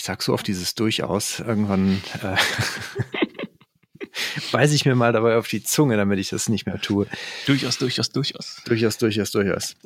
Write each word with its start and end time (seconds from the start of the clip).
ich 0.00 0.06
sag 0.06 0.22
so 0.22 0.32
oft 0.32 0.46
dieses 0.46 0.74
durchaus. 0.74 1.40
Irgendwann 1.40 2.00
äh, 2.22 2.36
beiße 4.52 4.74
ich 4.74 4.86
mir 4.86 4.94
mal 4.94 5.12
dabei 5.12 5.36
auf 5.36 5.46
die 5.46 5.62
Zunge, 5.62 5.98
damit 5.98 6.18
ich 6.18 6.30
das 6.30 6.48
nicht 6.48 6.64
mehr 6.64 6.80
tue. 6.80 7.06
Durchaus, 7.44 7.76
durchaus, 7.76 8.08
durchaus. 8.08 8.62
Durchaus, 8.64 8.96
durchaus, 8.96 9.30
durchaus. 9.30 9.76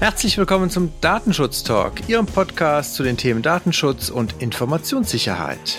Herzlich 0.00 0.36
willkommen 0.36 0.68
zum 0.68 0.92
Datenschutz 1.00 1.62
Talk, 1.62 2.10
Ihrem 2.10 2.26
Podcast 2.26 2.94
zu 2.94 3.02
den 3.02 3.16
Themen 3.16 3.40
Datenschutz 3.40 4.10
und 4.10 4.42
Informationssicherheit. 4.42 5.78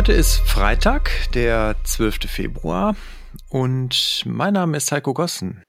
Heute 0.00 0.14
ist 0.14 0.38
Freitag, 0.38 1.10
der 1.34 1.76
12. 1.84 2.20
Februar 2.20 2.96
und 3.50 4.22
mein 4.24 4.54
Name 4.54 4.78
ist 4.78 4.90
Heiko 4.92 5.12
Gossen. 5.12 5.62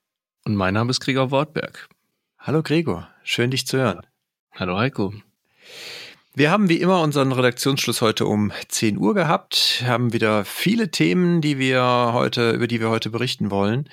Und 0.46 0.56
mein 0.56 0.74
Name 0.74 0.90
ist 0.90 1.02
Gregor 1.02 1.32
Wortberg. 1.32 1.90
Hallo 2.40 2.64
Gregor, 2.64 3.10
schön 3.24 3.52
dich 3.52 3.68
zu 3.68 3.78
hören. 3.78 4.08
Hallo 4.54 4.78
Heiko. 4.78 5.14
Wir 6.34 6.50
haben 6.50 6.70
wie 6.70 6.80
immer 6.80 7.02
unseren 7.02 7.34
Redaktionsschluss 7.34 8.00
heute 8.00 8.26
um 8.26 8.54
10 8.70 8.98
Uhr 8.98 9.16
gehabt, 9.16 9.84
haben 9.86 10.14
wieder 10.14 10.46
viele 10.46 10.92
Themen, 10.92 11.42
die 11.42 11.58
wir 11.58 12.12
heute, 12.14 12.52
über 12.52 12.68
die 12.68 12.80
wir 12.80 12.90
heute 12.90 13.10
berichten 13.10 13.52
wollen. 13.52 13.90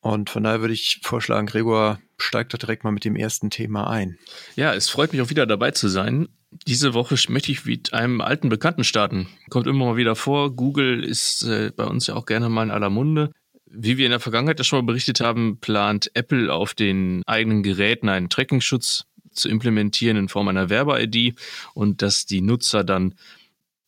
Und 0.00 0.28
von 0.28 0.42
daher 0.42 0.60
würde 0.60 0.74
ich 0.74 1.02
vorschlagen, 1.04 1.46
Gregor, 1.46 2.00
steig 2.16 2.48
doch 2.48 2.58
direkt 2.58 2.82
mal 2.82 2.90
mit 2.90 3.04
dem 3.04 3.14
ersten 3.14 3.48
Thema 3.48 3.88
ein. 3.88 4.18
Ja, 4.56 4.74
es 4.74 4.88
freut 4.88 5.12
mich 5.12 5.22
auch 5.22 5.30
wieder 5.30 5.46
dabei 5.46 5.70
zu 5.70 5.86
sein. 5.86 6.26
Diese 6.50 6.94
Woche 6.94 7.16
möchte 7.28 7.52
ich 7.52 7.64
mit 7.66 7.92
einem 7.92 8.20
alten 8.20 8.48
Bekannten 8.48 8.84
starten. 8.84 9.28
Kommt 9.50 9.66
immer 9.66 9.84
mal 9.84 9.96
wieder 9.96 10.16
vor. 10.16 10.54
Google 10.54 11.04
ist 11.04 11.42
äh, 11.42 11.70
bei 11.76 11.84
uns 11.84 12.06
ja 12.06 12.14
auch 12.14 12.24
gerne 12.24 12.48
mal 12.48 12.62
in 12.62 12.70
aller 12.70 12.90
Munde. 12.90 13.32
Wie 13.66 13.98
wir 13.98 14.06
in 14.06 14.12
der 14.12 14.20
Vergangenheit 14.20 14.58
ja 14.58 14.64
schon 14.64 14.78
mal 14.78 14.86
berichtet 14.86 15.20
haben, 15.20 15.58
plant 15.60 16.10
Apple 16.14 16.52
auf 16.52 16.72
den 16.72 17.22
eigenen 17.26 17.62
Geräten 17.62 18.08
einen 18.08 18.30
Tracking-Schutz 18.30 19.04
zu 19.30 19.48
implementieren 19.50 20.16
in 20.16 20.28
Form 20.28 20.48
einer 20.48 20.70
Werbe-ID 20.70 21.38
und 21.74 22.00
dass 22.00 22.24
die 22.24 22.40
Nutzer 22.40 22.82
dann, 22.82 23.14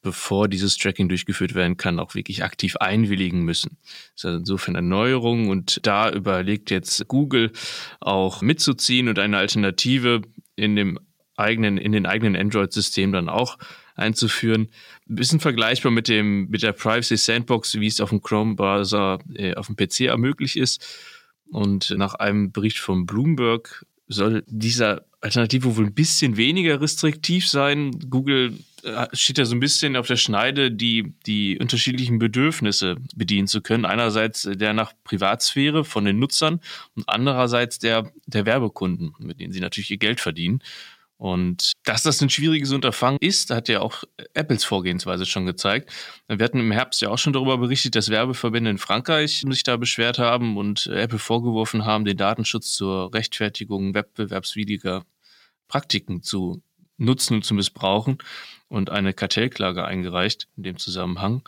bevor 0.02 0.47
dieses 0.47 0.77
Tracking 0.77 1.08
durchgeführt 1.08 1.55
werden 1.55 1.78
kann, 1.78 1.98
auch 1.98 2.14
wirklich 2.14 2.45
aktiv 2.45 2.77
einwilligen 2.77 3.42
müssen. 3.42 3.78
Das 4.14 4.17
ist 4.17 4.24
also 4.27 4.39
insofern 4.39 4.77
eine 4.77 4.86
Neuerung 4.86 5.48
und 5.48 5.80
da 5.86 6.11
überlegt 6.11 6.70
jetzt 6.70 7.08
Google 7.08 7.52
auch 8.00 8.42
mitzuziehen 8.42 9.08
und 9.08 9.19
eine 9.19 9.39
Alternative 9.39 10.20
in 10.56 10.77
dem 10.77 10.98
eigenen, 11.41 11.78
in 11.78 11.92
den 11.92 12.06
eigenen 12.06 12.36
Android-Systemen 12.36 13.12
dann 13.12 13.28
auch 13.28 13.58
einzuführen. 13.96 14.69
Ein 15.08 15.16
bisschen 15.16 15.41
vergleichbar 15.41 15.92
mit 15.92 16.08
dem, 16.08 16.48
mit 16.48 16.62
der 16.62 16.72
Privacy 16.72 17.16
Sandbox, 17.16 17.74
wie 17.74 17.86
es 17.86 18.00
auf 18.00 18.10
dem 18.10 18.22
Chrome-Browser 18.22 19.19
äh, 19.34 19.55
auf 19.55 19.66
dem 19.66 19.77
PC 19.77 20.16
möglich 20.18 20.56
ist. 20.56 20.84
Und 21.50 21.91
nach 21.96 22.14
einem 22.14 22.52
Bericht 22.52 22.78
von 22.78 23.06
Bloomberg 23.06 23.84
soll 24.08 24.44
dieser 24.46 25.05
Alternative 25.20 25.77
wohl 25.77 25.86
ein 25.86 25.94
bisschen 25.94 26.36
weniger 26.36 26.80
restriktiv 26.80 27.46
sein. 27.48 27.91
Google 28.08 28.55
äh, 28.83 29.06
steht 29.12 29.38
ja 29.38 29.44
so 29.44 29.55
ein 29.55 29.61
bisschen 29.61 29.96
auf 29.96 30.06
der 30.06 30.16
Schneide, 30.16 30.70
die, 30.70 31.12
die 31.27 31.58
unterschiedlichen 31.58 32.18
Bedürfnisse 32.18 32.96
bedienen 33.14 33.46
zu 33.46 33.61
können. 33.61 33.84
Einerseits 33.84 34.48
der 34.50 34.72
nach 34.72 34.92
Privatsphäre 35.05 35.84
von 35.84 36.05
den 36.05 36.18
Nutzern 36.18 36.61
und 36.94 37.08
andererseits 37.08 37.78
der, 37.78 38.11
der 38.27 38.46
Werbekunden, 38.46 39.14
mit 39.18 39.41
denen 39.41 39.52
sie 39.52 39.61
natürlich 39.61 39.91
ihr 39.91 39.98
Geld 39.98 40.20
verdienen. 40.20 40.62
Und 41.20 41.72
dass 41.84 42.02
das 42.02 42.22
ein 42.22 42.30
schwieriges 42.30 42.72
Unterfangen 42.72 43.18
ist, 43.20 43.50
hat 43.50 43.68
ja 43.68 43.82
auch 43.82 44.04
Apples 44.32 44.64
Vorgehensweise 44.64 45.27
schon 45.27 45.44
gezeigt. 45.44 45.92
Wir 46.28 46.42
hatten 46.42 46.58
im 46.58 46.72
Herbst 46.72 47.02
ja 47.02 47.10
auch 47.10 47.18
schon 47.18 47.34
darüber 47.34 47.58
berichtet, 47.58 47.94
dass 47.94 48.08
Werbeverbände 48.08 48.70
in 48.70 48.78
Frankreich 48.78 49.44
sich 49.46 49.62
da 49.62 49.77
beschwert 49.77 50.18
haben 50.18 50.56
und 50.56 50.86
Apple 50.86 51.18
vorgeworfen 51.18 51.84
haben, 51.84 52.06
den 52.06 52.17
Datenschutz 52.17 52.72
zur 52.72 53.12
Rechtfertigung 53.12 53.92
wettbewerbswidriger 53.92 55.05
Praktiken 55.68 56.22
zu 56.22 56.62
nutzen 56.96 57.34
und 57.34 57.45
zu 57.45 57.52
missbrauchen 57.52 58.16
und 58.68 58.89
eine 58.89 59.12
Kartellklage 59.12 59.84
eingereicht 59.84 60.48
in 60.56 60.62
dem 60.62 60.78
Zusammenhang. 60.78 61.46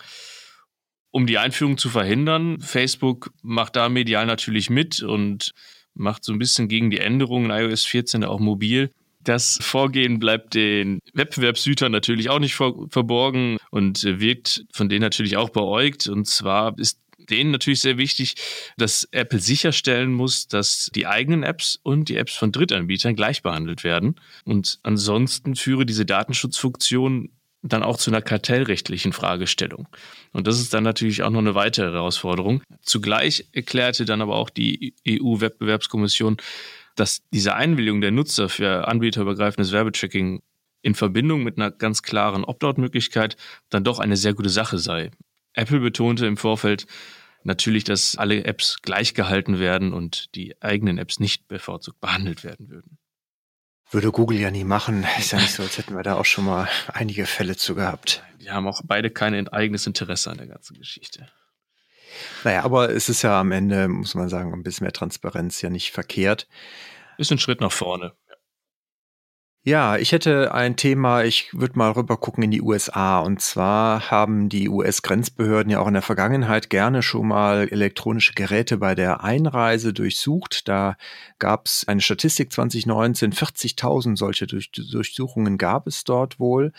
Um 1.12 1.26
die 1.26 1.38
Einführung 1.38 1.78
zu 1.78 1.88
verhindern, 1.88 2.60
Facebook 2.60 3.32
macht 3.40 3.76
da 3.76 3.88
medial 3.88 4.26
natürlich 4.26 4.68
mit 4.68 5.02
und 5.02 5.54
macht 5.94 6.24
so 6.24 6.32
ein 6.34 6.38
bisschen 6.38 6.68
gegen 6.68 6.90
die 6.90 6.98
Änderungen 6.98 7.46
in 7.46 7.70
iOS 7.70 7.86
14 7.86 8.22
auch 8.22 8.38
mobil 8.38 8.90
das 9.24 9.58
Vorgehen 9.60 10.18
bleibt 10.18 10.54
den 10.54 11.00
Wettbewerbshütern 11.14 11.92
natürlich 11.92 12.30
auch 12.30 12.38
nicht 12.38 12.54
vor, 12.54 12.88
verborgen 12.90 13.58
und 13.70 14.04
wird 14.04 14.64
von 14.72 14.88
denen 14.88 15.02
natürlich 15.02 15.36
auch 15.36 15.50
beäugt. 15.50 16.08
Und 16.08 16.26
zwar 16.26 16.78
ist 16.78 16.98
denen 17.30 17.50
natürlich 17.50 17.80
sehr 17.80 17.98
wichtig, 17.98 18.34
dass 18.76 19.08
Apple 19.12 19.38
sicherstellen 19.38 20.12
muss, 20.12 20.48
dass 20.48 20.90
die 20.94 21.06
eigenen 21.06 21.42
Apps 21.42 21.78
und 21.82 22.08
die 22.08 22.16
Apps 22.16 22.34
von 22.34 22.52
Drittanbietern 22.52 23.14
gleich 23.14 23.42
behandelt 23.42 23.84
werden. 23.84 24.16
Und 24.44 24.78
ansonsten 24.82 25.56
führe 25.56 25.86
diese 25.86 26.04
Datenschutzfunktion 26.04 27.30
dann 27.62 27.84
auch 27.84 27.96
zu 27.96 28.10
einer 28.10 28.22
kartellrechtlichen 28.22 29.12
Fragestellung. 29.12 29.86
Und 30.32 30.48
das 30.48 30.58
ist 30.58 30.74
dann 30.74 30.82
natürlich 30.82 31.22
auch 31.22 31.30
noch 31.30 31.38
eine 31.38 31.54
weitere 31.54 31.92
Herausforderung. 31.92 32.62
Zugleich 32.82 33.46
erklärte 33.52 34.04
dann 34.04 34.20
aber 34.20 34.34
auch 34.34 34.50
die 34.50 34.94
EU-Wettbewerbskommission, 35.08 36.38
dass 36.96 37.22
diese 37.32 37.54
Einwilligung 37.54 38.00
der 38.00 38.10
Nutzer 38.10 38.48
für 38.48 38.88
anbieterübergreifendes 38.88 39.72
Werbetracking 39.72 40.42
in 40.82 40.94
Verbindung 40.94 41.42
mit 41.42 41.56
einer 41.56 41.70
ganz 41.70 42.02
klaren 42.02 42.44
Opt-out-Möglichkeit 42.44 43.36
dann 43.70 43.84
doch 43.84 43.98
eine 43.98 44.16
sehr 44.16 44.34
gute 44.34 44.50
Sache 44.50 44.78
sei. 44.78 45.10
Apple 45.54 45.80
betonte 45.80 46.26
im 46.26 46.36
Vorfeld 46.36 46.86
natürlich, 47.44 47.84
dass 47.84 48.16
alle 48.16 48.44
Apps 48.44 48.82
gleich 48.82 49.14
gehalten 49.14 49.58
werden 49.58 49.92
und 49.92 50.34
die 50.34 50.60
eigenen 50.60 50.98
Apps 50.98 51.20
nicht 51.20 51.48
bevorzugt 51.48 52.00
behandelt 52.00 52.44
werden 52.44 52.68
würden. 52.68 52.98
Würde 53.90 54.10
Google 54.10 54.38
ja 54.38 54.50
nie 54.50 54.64
machen. 54.64 55.06
Ist 55.18 55.32
ja 55.32 55.38
nicht 55.38 55.52
so, 55.52 55.62
als 55.62 55.76
hätten 55.76 55.94
wir 55.94 56.02
da 56.02 56.14
auch 56.14 56.24
schon 56.24 56.46
mal 56.46 56.68
einige 56.88 57.26
Fälle 57.26 57.56
zu 57.56 57.74
gehabt. 57.74 58.22
Die 58.40 58.50
haben 58.50 58.66
auch 58.66 58.80
beide 58.84 59.10
kein 59.10 59.48
eigenes 59.48 59.86
Interesse 59.86 60.30
an 60.30 60.38
der 60.38 60.46
ganzen 60.46 60.78
Geschichte. 60.78 61.28
Naja, 62.44 62.64
aber 62.64 62.90
es 62.90 63.08
ist 63.08 63.22
ja 63.22 63.40
am 63.40 63.52
Ende, 63.52 63.88
muss 63.88 64.14
man 64.14 64.28
sagen, 64.28 64.52
ein 64.52 64.62
bisschen 64.62 64.84
mehr 64.84 64.92
Transparenz 64.92 65.62
ja 65.62 65.70
nicht 65.70 65.92
verkehrt. 65.92 66.48
Ist 67.18 67.30
ein 67.30 67.38
Schritt 67.38 67.60
nach 67.60 67.72
vorne. 67.72 68.12
Ja, 69.64 69.96
ich 69.96 70.10
hätte 70.10 70.52
ein 70.52 70.74
Thema, 70.74 71.22
ich 71.22 71.54
würde 71.56 71.78
mal 71.78 71.92
rüber 71.92 72.16
gucken 72.16 72.42
in 72.42 72.50
die 72.50 72.62
USA. 72.62 73.20
Und 73.20 73.40
zwar 73.40 74.10
haben 74.10 74.48
die 74.48 74.68
US-Grenzbehörden 74.68 75.70
ja 75.70 75.78
auch 75.78 75.86
in 75.86 75.92
der 75.92 76.02
Vergangenheit 76.02 76.68
gerne 76.68 77.00
schon 77.00 77.28
mal 77.28 77.68
elektronische 77.70 78.32
Geräte 78.32 78.78
bei 78.78 78.96
der 78.96 79.22
Einreise 79.22 79.92
durchsucht. 79.92 80.66
Da 80.66 80.96
gab 81.38 81.66
es 81.66 81.86
eine 81.86 82.00
Statistik 82.00 82.52
2019, 82.52 83.32
40.000 83.32 84.16
solche 84.16 84.48
Durchsuchungen 84.48 85.58
gab 85.58 85.86
es 85.86 86.02
dort 86.02 86.40
wohl. 86.40 86.72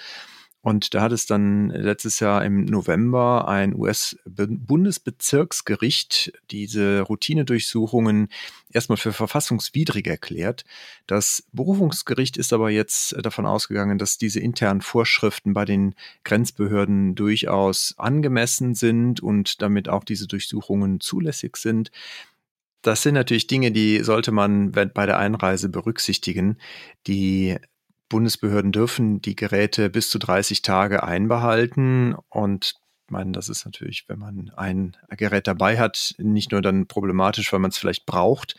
Und 0.63 0.94
da 0.94 1.01
hat 1.01 1.12
es 1.12 1.25
dann 1.25 1.72
letztes 1.72 2.22
Jahr 2.22 2.46
im 2.46 2.63
November 2.63 3.50
ein 3.50 3.75
US-Bundesbezirksgericht 3.75 6.31
diese 6.51 7.01
Routinedurchsuchungen 7.01 8.29
erstmal 8.72 8.96
für 8.96 9.12
verfassungswidrig 9.12 10.07
erklärt. 10.07 10.63
Das 11.06 11.44
Berufungsgericht 11.51 12.38
ist 12.38 12.53
aber 12.53 12.69
jetzt 12.69 13.13
davon 13.22 13.46
ausgegangen, 13.46 13.97
dass 13.97 14.18
diese 14.18 14.40
internen 14.40 14.79
Vorschriften 14.79 15.53
bei 15.53 15.66
den 15.66 15.96
Grenzbehörden 16.24 17.16
durchaus 17.16 17.95
angemessen 17.97 18.74
sind 18.74 19.19
und 19.19 19.62
damit 19.62 19.90
auch 19.90 20.06
diese 20.06 20.28
Durchsuchungen 20.28 21.01
zulässig 21.01 21.57
sind. 21.57 21.91
Das 22.84 23.01
sind 23.01 23.16
natürlich 23.16 23.47
Dinge, 23.47 23.74
die 23.74 24.01
sollte 24.01 24.31
man 24.31 24.72
bei 24.72 25.06
der 25.06 25.18
Einreise 25.18 25.68
berücksichtigen. 25.68 26.57
Die 27.06 27.57
Bundesbehörden 28.09 28.72
dürfen 28.72 29.22
die 29.22 29.36
Geräte 29.36 29.90
bis 29.90 30.09
zu 30.09 30.19
30 30.19 30.62
Tage 30.62 31.03
einbehalten 31.03 32.16
und 32.30 32.75
ich 33.06 33.12
meine, 33.12 33.33
das 33.33 33.50
ist 33.50 33.66
natürlich, 33.66 34.06
wenn 34.07 34.19
man 34.19 34.51
ein 34.56 34.95
Gerät 35.10 35.48
dabei 35.48 35.77
hat, 35.77 36.16
nicht 36.18 36.51
nur 36.51 36.62
dann 36.62 36.88
problematisch, 36.88 37.51
weil 37.51 37.60
man 37.60 37.69
es 37.69 37.77
vielleicht 37.77 38.06
braucht, 38.06 38.56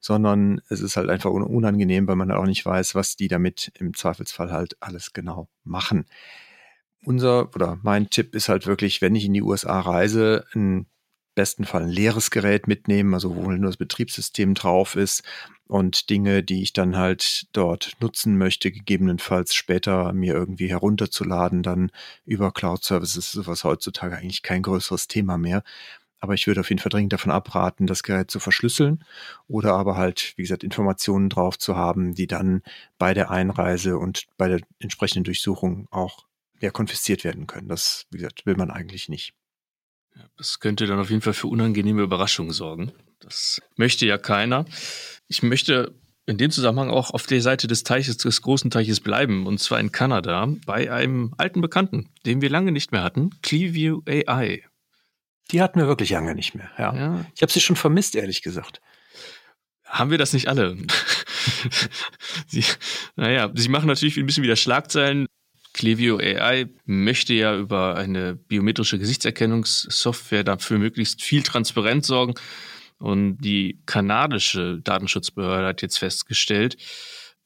sondern 0.00 0.60
es 0.68 0.80
ist 0.80 0.96
halt 0.96 1.08
einfach 1.10 1.30
unangenehm, 1.30 2.08
weil 2.08 2.16
man 2.16 2.32
auch 2.32 2.44
nicht 2.44 2.66
weiß, 2.66 2.94
was 2.94 3.16
die 3.16 3.28
damit 3.28 3.72
im 3.78 3.94
Zweifelsfall 3.94 4.50
halt 4.50 4.76
alles 4.80 5.12
genau 5.12 5.48
machen. 5.62 6.06
Unser 7.04 7.54
oder 7.54 7.78
mein 7.82 8.10
Tipp 8.10 8.34
ist 8.34 8.48
halt 8.48 8.66
wirklich, 8.66 9.00
wenn 9.00 9.14
ich 9.14 9.26
in 9.26 9.32
die 9.32 9.42
USA 9.42 9.80
reise, 9.80 10.44
im 10.54 10.86
besten 11.34 11.64
Fall 11.64 11.82
ein 11.82 11.88
leeres 11.88 12.30
Gerät 12.30 12.66
mitnehmen, 12.66 13.14
also 13.14 13.34
wo 13.34 13.50
nur 13.50 13.66
das 13.66 13.76
Betriebssystem 13.76 14.54
drauf 14.54 14.96
ist 14.96 15.22
und 15.66 16.10
Dinge, 16.10 16.42
die 16.42 16.62
ich 16.62 16.72
dann 16.72 16.96
halt 16.96 17.46
dort 17.52 17.92
nutzen 18.00 18.36
möchte, 18.36 18.70
gegebenenfalls 18.70 19.54
später 19.54 20.12
mir 20.12 20.34
irgendwie 20.34 20.68
herunterzuladen, 20.68 21.62
dann 21.62 21.90
über 22.24 22.52
Cloud 22.52 22.84
Services, 22.84 23.32
sowas 23.32 23.64
heutzutage 23.64 24.16
eigentlich 24.16 24.42
kein 24.42 24.62
größeres 24.62 25.08
Thema 25.08 25.38
mehr. 25.38 25.62
Aber 26.20 26.34
ich 26.34 26.46
würde 26.46 26.60
auf 26.60 26.70
jeden 26.70 26.80
Fall 26.80 26.90
dringend 26.90 27.12
davon 27.12 27.32
abraten, 27.32 27.86
das 27.86 28.02
Gerät 28.02 28.30
zu 28.30 28.40
verschlüsseln 28.40 29.04
oder 29.46 29.74
aber 29.74 29.96
halt, 29.96 30.32
wie 30.36 30.42
gesagt, 30.42 30.64
Informationen 30.64 31.28
drauf 31.28 31.58
zu 31.58 31.76
haben, 31.76 32.14
die 32.14 32.26
dann 32.26 32.62
bei 32.98 33.12
der 33.12 33.30
Einreise 33.30 33.98
und 33.98 34.26
bei 34.38 34.48
der 34.48 34.60
entsprechenden 34.78 35.24
Durchsuchung 35.24 35.86
auch 35.90 36.24
ja, 36.60 36.70
konfisziert 36.70 37.24
werden 37.24 37.46
können. 37.46 37.68
Das, 37.68 38.06
wie 38.10 38.18
gesagt, 38.18 38.46
will 38.46 38.56
man 38.56 38.70
eigentlich 38.70 39.08
nicht. 39.10 39.34
Das 40.36 40.60
könnte 40.60 40.86
dann 40.86 40.98
auf 40.98 41.10
jeden 41.10 41.22
Fall 41.22 41.32
für 41.32 41.48
unangenehme 41.48 42.02
Überraschungen 42.02 42.52
sorgen. 42.52 42.92
Das 43.20 43.62
möchte 43.76 44.06
ja 44.06 44.18
keiner. 44.18 44.64
Ich 45.28 45.42
möchte 45.42 45.94
in 46.26 46.38
dem 46.38 46.50
Zusammenhang 46.50 46.90
auch 46.90 47.10
auf 47.10 47.26
der 47.26 47.42
Seite 47.42 47.66
des 47.66 47.82
Teiches, 47.82 48.16
des 48.16 48.42
großen 48.42 48.70
Teiches 48.70 49.00
bleiben, 49.00 49.46
und 49.46 49.58
zwar 49.58 49.78
in 49.78 49.92
Kanada, 49.92 50.48
bei 50.64 50.90
einem 50.90 51.34
alten 51.36 51.60
Bekannten, 51.60 52.10
den 52.24 52.40
wir 52.40 52.50
lange 52.50 52.72
nicht 52.72 52.92
mehr 52.92 53.02
hatten, 53.02 53.30
Clearview 53.42 54.00
AI. 54.06 54.64
Die 55.50 55.60
hatten 55.60 55.78
wir 55.78 55.86
wirklich 55.86 56.10
lange 56.10 56.34
nicht 56.34 56.54
mehr, 56.54 56.70
ja. 56.78 56.94
ja. 56.94 57.26
Ich 57.34 57.42
habe 57.42 57.52
sie 57.52 57.60
schon 57.60 57.76
vermisst, 57.76 58.14
ehrlich 58.14 58.42
gesagt. 58.42 58.80
Haben 59.84 60.10
wir 60.10 60.18
das 60.18 60.32
nicht 60.32 60.48
alle? 60.48 60.76
sie, 62.46 62.64
naja, 63.16 63.50
sie 63.54 63.68
machen 63.68 63.86
natürlich 63.86 64.16
ein 64.16 64.26
bisschen 64.26 64.42
wieder 64.42 64.56
Schlagzeilen. 64.56 65.26
Clevio 65.74 66.18
AI 66.18 66.66
möchte 66.86 67.34
ja 67.34 67.54
über 67.56 67.96
eine 67.96 68.36
biometrische 68.36 68.98
Gesichtserkennungssoftware 68.98 70.44
dafür 70.44 70.78
möglichst 70.78 71.22
viel 71.22 71.42
Transparenz 71.42 72.06
sorgen. 72.06 72.34
Und 72.98 73.38
die 73.38 73.80
kanadische 73.84 74.80
Datenschutzbehörde 74.82 75.66
hat 75.66 75.82
jetzt 75.82 75.98
festgestellt, 75.98 76.76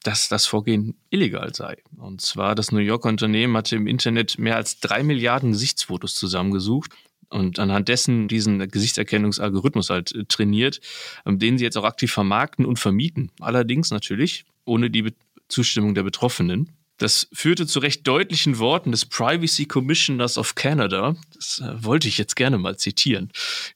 dass 0.02 0.28
das 0.28 0.46
Vorgehen 0.46 1.00
illegal 1.10 1.54
sei. 1.54 1.82
Und 1.96 2.20
zwar 2.20 2.54
das 2.54 2.70
New 2.70 2.78
Yorker 2.78 3.08
Unternehmen 3.08 3.56
hatte 3.56 3.76
im 3.76 3.86
Internet 3.86 4.38
mehr 4.38 4.56
als 4.56 4.78
drei 4.78 5.02
Milliarden 5.02 5.52
Gesichtsfotos 5.52 6.14
zusammengesucht 6.14 6.92
und 7.30 7.58
anhand 7.58 7.88
dessen 7.88 8.28
diesen 8.28 8.58
Gesichtserkennungsalgorithmus 8.68 9.90
halt 9.90 10.14
äh, 10.14 10.24
trainiert, 10.26 10.80
ähm, 11.26 11.38
den 11.38 11.58
sie 11.58 11.64
jetzt 11.64 11.76
auch 11.76 11.84
aktiv 11.84 12.12
vermarkten 12.12 12.64
und 12.64 12.78
vermieten. 12.78 13.30
Allerdings 13.40 13.90
natürlich 13.90 14.44
ohne 14.64 14.90
die 14.90 15.12
Zustimmung 15.48 15.94
der 15.94 16.02
Betroffenen. 16.02 16.77
Das 16.98 17.28
führte 17.32 17.66
zu 17.66 17.78
recht 17.78 18.06
deutlichen 18.06 18.58
Worten 18.58 18.90
des 18.90 19.06
Privacy 19.06 19.66
Commissioners 19.66 20.36
of 20.36 20.56
Canada. 20.56 21.16
Das 21.32 21.60
äh, 21.60 21.84
wollte 21.84 22.08
ich 22.08 22.18
jetzt 22.18 22.34
gerne 22.34 22.58
mal 22.58 22.76
zitieren, 22.76 23.30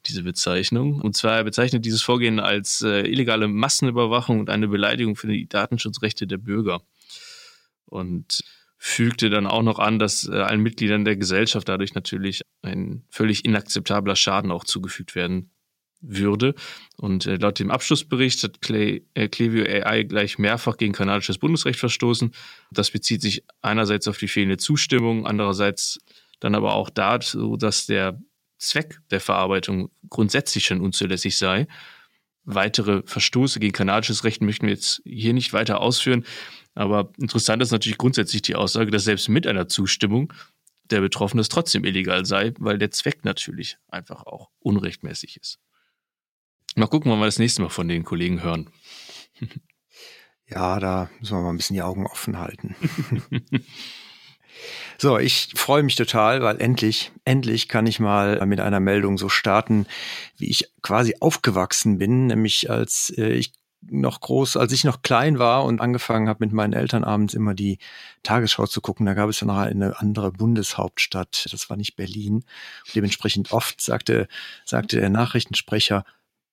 diese 0.07 0.25
Bezeichnung. 0.25 1.01
Und 1.01 1.17
zwar 1.17 1.43
bezeichnet 1.45 1.85
dieses 1.85 2.03
Vorgehen 2.03 2.41
als 2.41 2.83
äh, 2.83 3.03
illegale 3.09 3.47
Massenüberwachung 3.47 4.41
und 4.41 4.51
eine 4.51 4.67
Beleidigung 4.67 5.15
für 5.15 5.29
die 5.29 5.49
Datenschutzrechte 5.49 6.27
der 6.27 6.39
Bürger. 6.39 6.83
Und 7.87 8.43
fügte 8.77 9.31
dann 9.31 9.47
auch 9.47 9.63
noch 9.63 9.79
an, 9.79 10.01
dass 10.01 10.29
äh, 10.29 10.33
allen 10.33 10.61
Mitgliedern 10.61 11.05
der 11.05 11.17
Gesellschaft 11.17 11.69
dadurch 11.69 11.95
natürlich 11.95 12.43
ein 12.63 13.05
völlig 13.09 13.45
inakzeptabler 13.45 14.17
Schaden 14.17 14.51
auch 14.51 14.65
zugefügt 14.65 15.15
werden 15.15 15.53
würde. 16.03 16.55
Und 16.97 17.27
äh, 17.27 17.37
laut 17.37 17.59
dem 17.59 17.71
Abschlussbericht 17.71 18.43
hat 18.43 18.61
Clay, 18.61 19.07
äh, 19.15 19.29
Clevio 19.29 19.65
AI 19.65 20.03
gleich 20.03 20.39
mehrfach 20.39 20.77
gegen 20.77 20.93
kanadisches 20.93 21.39
Bundesrecht 21.39 21.79
verstoßen. 21.79 22.33
Das 22.71 22.91
bezieht 22.91 23.23
sich 23.23 23.45
einerseits 23.63 24.09
auf 24.09 24.19
die 24.19 24.29
fehlende 24.29 24.59
Zustimmung, 24.59 25.27
andererseits 25.27 25.99
dann 26.41 26.55
aber 26.55 26.75
auch 26.75 26.91
dazu, 26.91 27.57
dass 27.57 27.87
der 27.87 28.21
Zweck 28.59 29.01
der 29.11 29.21
Verarbeitung 29.21 29.91
grundsätzlich 30.09 30.67
schon 30.67 30.81
unzulässig 30.81 31.39
sei. 31.39 31.67
Weitere 32.45 33.03
Verstoße 33.05 33.61
gegen 33.61 33.73
kanadisches 33.73 34.25
Recht 34.25 34.43
möchten 34.43 34.67
wir 34.67 34.75
jetzt 34.75 35.01
hier 35.05 35.33
nicht 35.33 35.53
weiter 35.53 35.81
ausführen. 35.81 36.25
Aber 36.75 37.13
interessant 37.19 37.63
ist 37.63 37.71
natürlich 37.71 37.99
grundsätzlich 37.99 38.43
die 38.43 38.57
Aussage, 38.57 38.91
dass 38.91 39.05
selbst 39.05 39.29
mit 39.29 39.47
einer 39.47 39.69
Zustimmung 39.69 40.33
der 40.91 41.01
Betroffene 41.01 41.41
es 41.41 41.49
trotzdem 41.49 41.85
illegal 41.85 42.25
sei, 42.25 42.53
weil 42.59 42.79
der 42.79 42.91
Zweck 42.91 43.25
natürlich 43.25 43.79
einfach 43.89 44.25
auch 44.27 44.51
unrechtmäßig 44.59 45.37
ist. 45.37 45.59
Mal 46.77 46.87
gucken, 46.87 47.11
wann 47.11 47.19
wir 47.19 47.27
das 47.27 47.39
nächste 47.39 47.63
Mal 47.63 47.69
von 47.69 47.89
den 47.89 48.05
Kollegen 48.05 48.43
hören. 48.43 48.71
Ja, 50.55 50.79
da 50.81 51.09
müssen 51.19 51.37
wir 51.37 51.43
mal 51.43 51.51
ein 51.51 51.57
bisschen 51.57 51.75
die 51.75 51.83
Augen 51.83 52.07
offen 52.07 52.39
halten. 52.39 52.77
so, 54.99 55.19
ich 55.19 55.53
freue 55.55 55.83
mich 55.83 55.97
total, 55.97 56.43
weil 56.43 56.61
endlich, 56.61 57.11
endlich 57.25 57.69
kann 57.69 57.87
ich 57.87 58.01
mal 58.01 58.45
mit 58.45 58.61
einer 58.61 58.81
Meldung 58.81 59.17
so 59.17 59.31
starten, 59.31 59.87
wie 60.37 60.51
ich 60.51 60.71
quasi 60.83 61.17
aufgewachsen 61.21 61.97
bin, 61.97 62.27
nämlich 62.27 62.69
als 62.69 63.11
äh, 63.17 63.33
ich 63.33 63.55
noch 63.81 64.21
groß, 64.21 64.57
als 64.57 64.73
ich 64.73 64.85
noch 64.85 65.03
klein 65.03 65.39
war 65.39 65.65
und 65.65 65.81
angefangen 65.81 66.29
habe, 66.29 66.45
mit 66.45 66.53
meinen 66.53 66.73
Eltern 66.73 67.03
abends 67.03 67.35
immer 67.35 67.55
die 67.55 67.79
Tagesschau 68.23 68.67
zu 68.67 68.81
gucken, 68.81 69.07
da 69.07 69.15
gab 69.15 69.29
es 69.29 69.41
ja 69.41 69.47
noch 69.47 69.57
eine 69.57 69.99
andere 69.99 70.33
Bundeshauptstadt. 70.33 71.49
Das 71.51 71.69
war 71.69 71.77
nicht 71.77 71.97
Berlin. 71.97 72.45
Dementsprechend 72.95 73.53
oft 73.53 73.81
sagte, 73.81 74.29
sagte 74.65 75.01
der 75.01 75.11
Nachrichtensprecher 75.11 76.05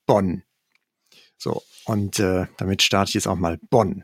Bonn. 0.09 0.41
So, 1.37 1.61
und 1.85 2.17
äh, 2.17 2.47
damit 2.57 2.81
starte 2.81 3.09
ich 3.09 3.13
jetzt 3.13 3.27
auch 3.27 3.35
mal 3.35 3.59
Bonn. 3.69 4.03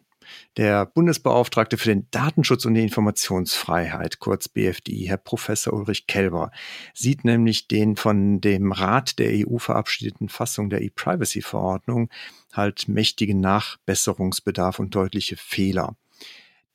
Der 0.55 0.85
Bundesbeauftragte 0.85 1.77
für 1.77 1.89
den 1.89 2.07
Datenschutz 2.11 2.63
und 2.65 2.75
die 2.75 2.83
Informationsfreiheit, 2.83 4.19
kurz 4.19 4.47
BFDI, 4.47 5.05
Herr 5.07 5.17
Professor 5.17 5.73
Ulrich 5.73 6.05
Kelber, 6.05 6.51
sieht 6.93 7.25
nämlich 7.25 7.67
den 7.67 7.95
von 7.95 8.39
dem 8.39 8.71
Rat 8.71 9.17
der 9.17 9.31
EU 9.31 9.57
verabschiedeten 9.57 10.29
Fassung 10.29 10.69
der 10.69 10.81
E-Privacy-Verordnung 10.81 12.09
halt 12.53 12.87
mächtigen 12.87 13.39
Nachbesserungsbedarf 13.39 14.77
und 14.77 14.93
deutliche 14.93 15.37
Fehler. 15.37 15.95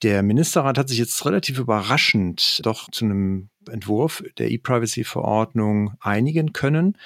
Der 0.03 0.25
Ministerrat 0.25 0.77
hat 0.77 0.89
sich 0.89 0.99
jetzt 0.99 1.25
relativ 1.25 1.61
überraschend 1.61 2.67
doch 2.67 2.91
zu 2.91 3.05
einem 3.05 3.49
Entwurf 3.71 4.25
der 4.39 4.51
E-Privacy-Verordnung 4.51 5.93
einigen 6.01 6.53
können, 6.53 6.97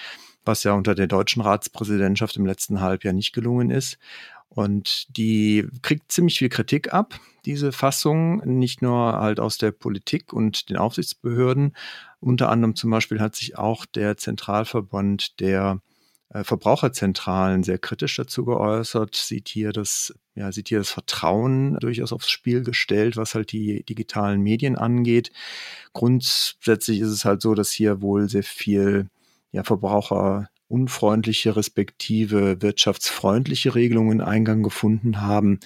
was 0.45 0.65
ja 0.65 0.73
unter 0.73 0.95
der 0.95 1.07
deutschen 1.07 1.43
Ratspräsidentschaft 1.43 2.37
im 2.37 2.47
letzten 2.47 2.81
Halbjahr 2.81 3.15
nicht 3.15 3.33
gelungen 3.33 3.71
ist. 3.71 3.99
Und 4.49 5.17
die 5.17 5.67
kriegt 5.83 6.13
ziemlich 6.13 6.39
viel 6.39 6.49
Kritik 6.49 6.93
ab, 6.95 7.19
diese 7.45 7.73
Fassung, 7.73 8.39
nicht 8.45 8.83
nur 8.83 9.15
halt 9.15 9.41
aus 9.41 9.59
der 9.59 9.73
Politik 9.73 10.33
und 10.33 10.71
den 10.71 10.77
Aufsichtsbehörden. 10.77 11.75
Unter 12.21 12.51
anderem 12.51 12.77
zum 12.77 12.91
Beispiel 12.91 13.21
hat 13.21 13.35
sich 13.35 13.59
auch 13.59 13.85
der 13.85 14.17
Zentralverband 14.17 15.41
der 15.41 15.81
äh, 16.31 16.45
Verbraucherzentralen 16.45 17.63
sehr 17.65 17.79
kritisch 17.79 18.17
dazu 18.17 18.45
geäußert, 18.45 19.15
sieht 19.15 19.49
hier 19.49 19.73
das, 19.73 20.15
ja, 20.35 20.53
sieht 20.53 20.69
hier 20.69 20.79
das 20.79 20.91
Vertrauen 20.91 21.77
durchaus 21.81 22.13
aufs 22.13 22.31
Spiel 22.31 22.63
gestellt, 22.63 23.17
was 23.17 23.35
halt 23.35 23.53
die 23.53 23.85
digitalen 23.85 24.41
Medien 24.41 24.77
angeht. 24.77 25.31
Grundsätzlich 25.93 27.01
ist 27.01 27.11
es 27.11 27.25
halt 27.25 27.43
so, 27.43 27.55
dass 27.55 27.73
hier 27.73 28.03
wohl 28.03 28.29
sehr 28.29 28.43
viel 28.43 29.09
ja, 29.55 29.63
Verbraucher 29.63 30.49
unfreundliche 30.67 31.55
respektive 31.55 32.61
wirtschaftsfreundliche 32.61 33.77
Regelungen 33.77 34.21
Eingang 34.21 34.65
gefunden 34.65 35.21
haben. 35.21 35.61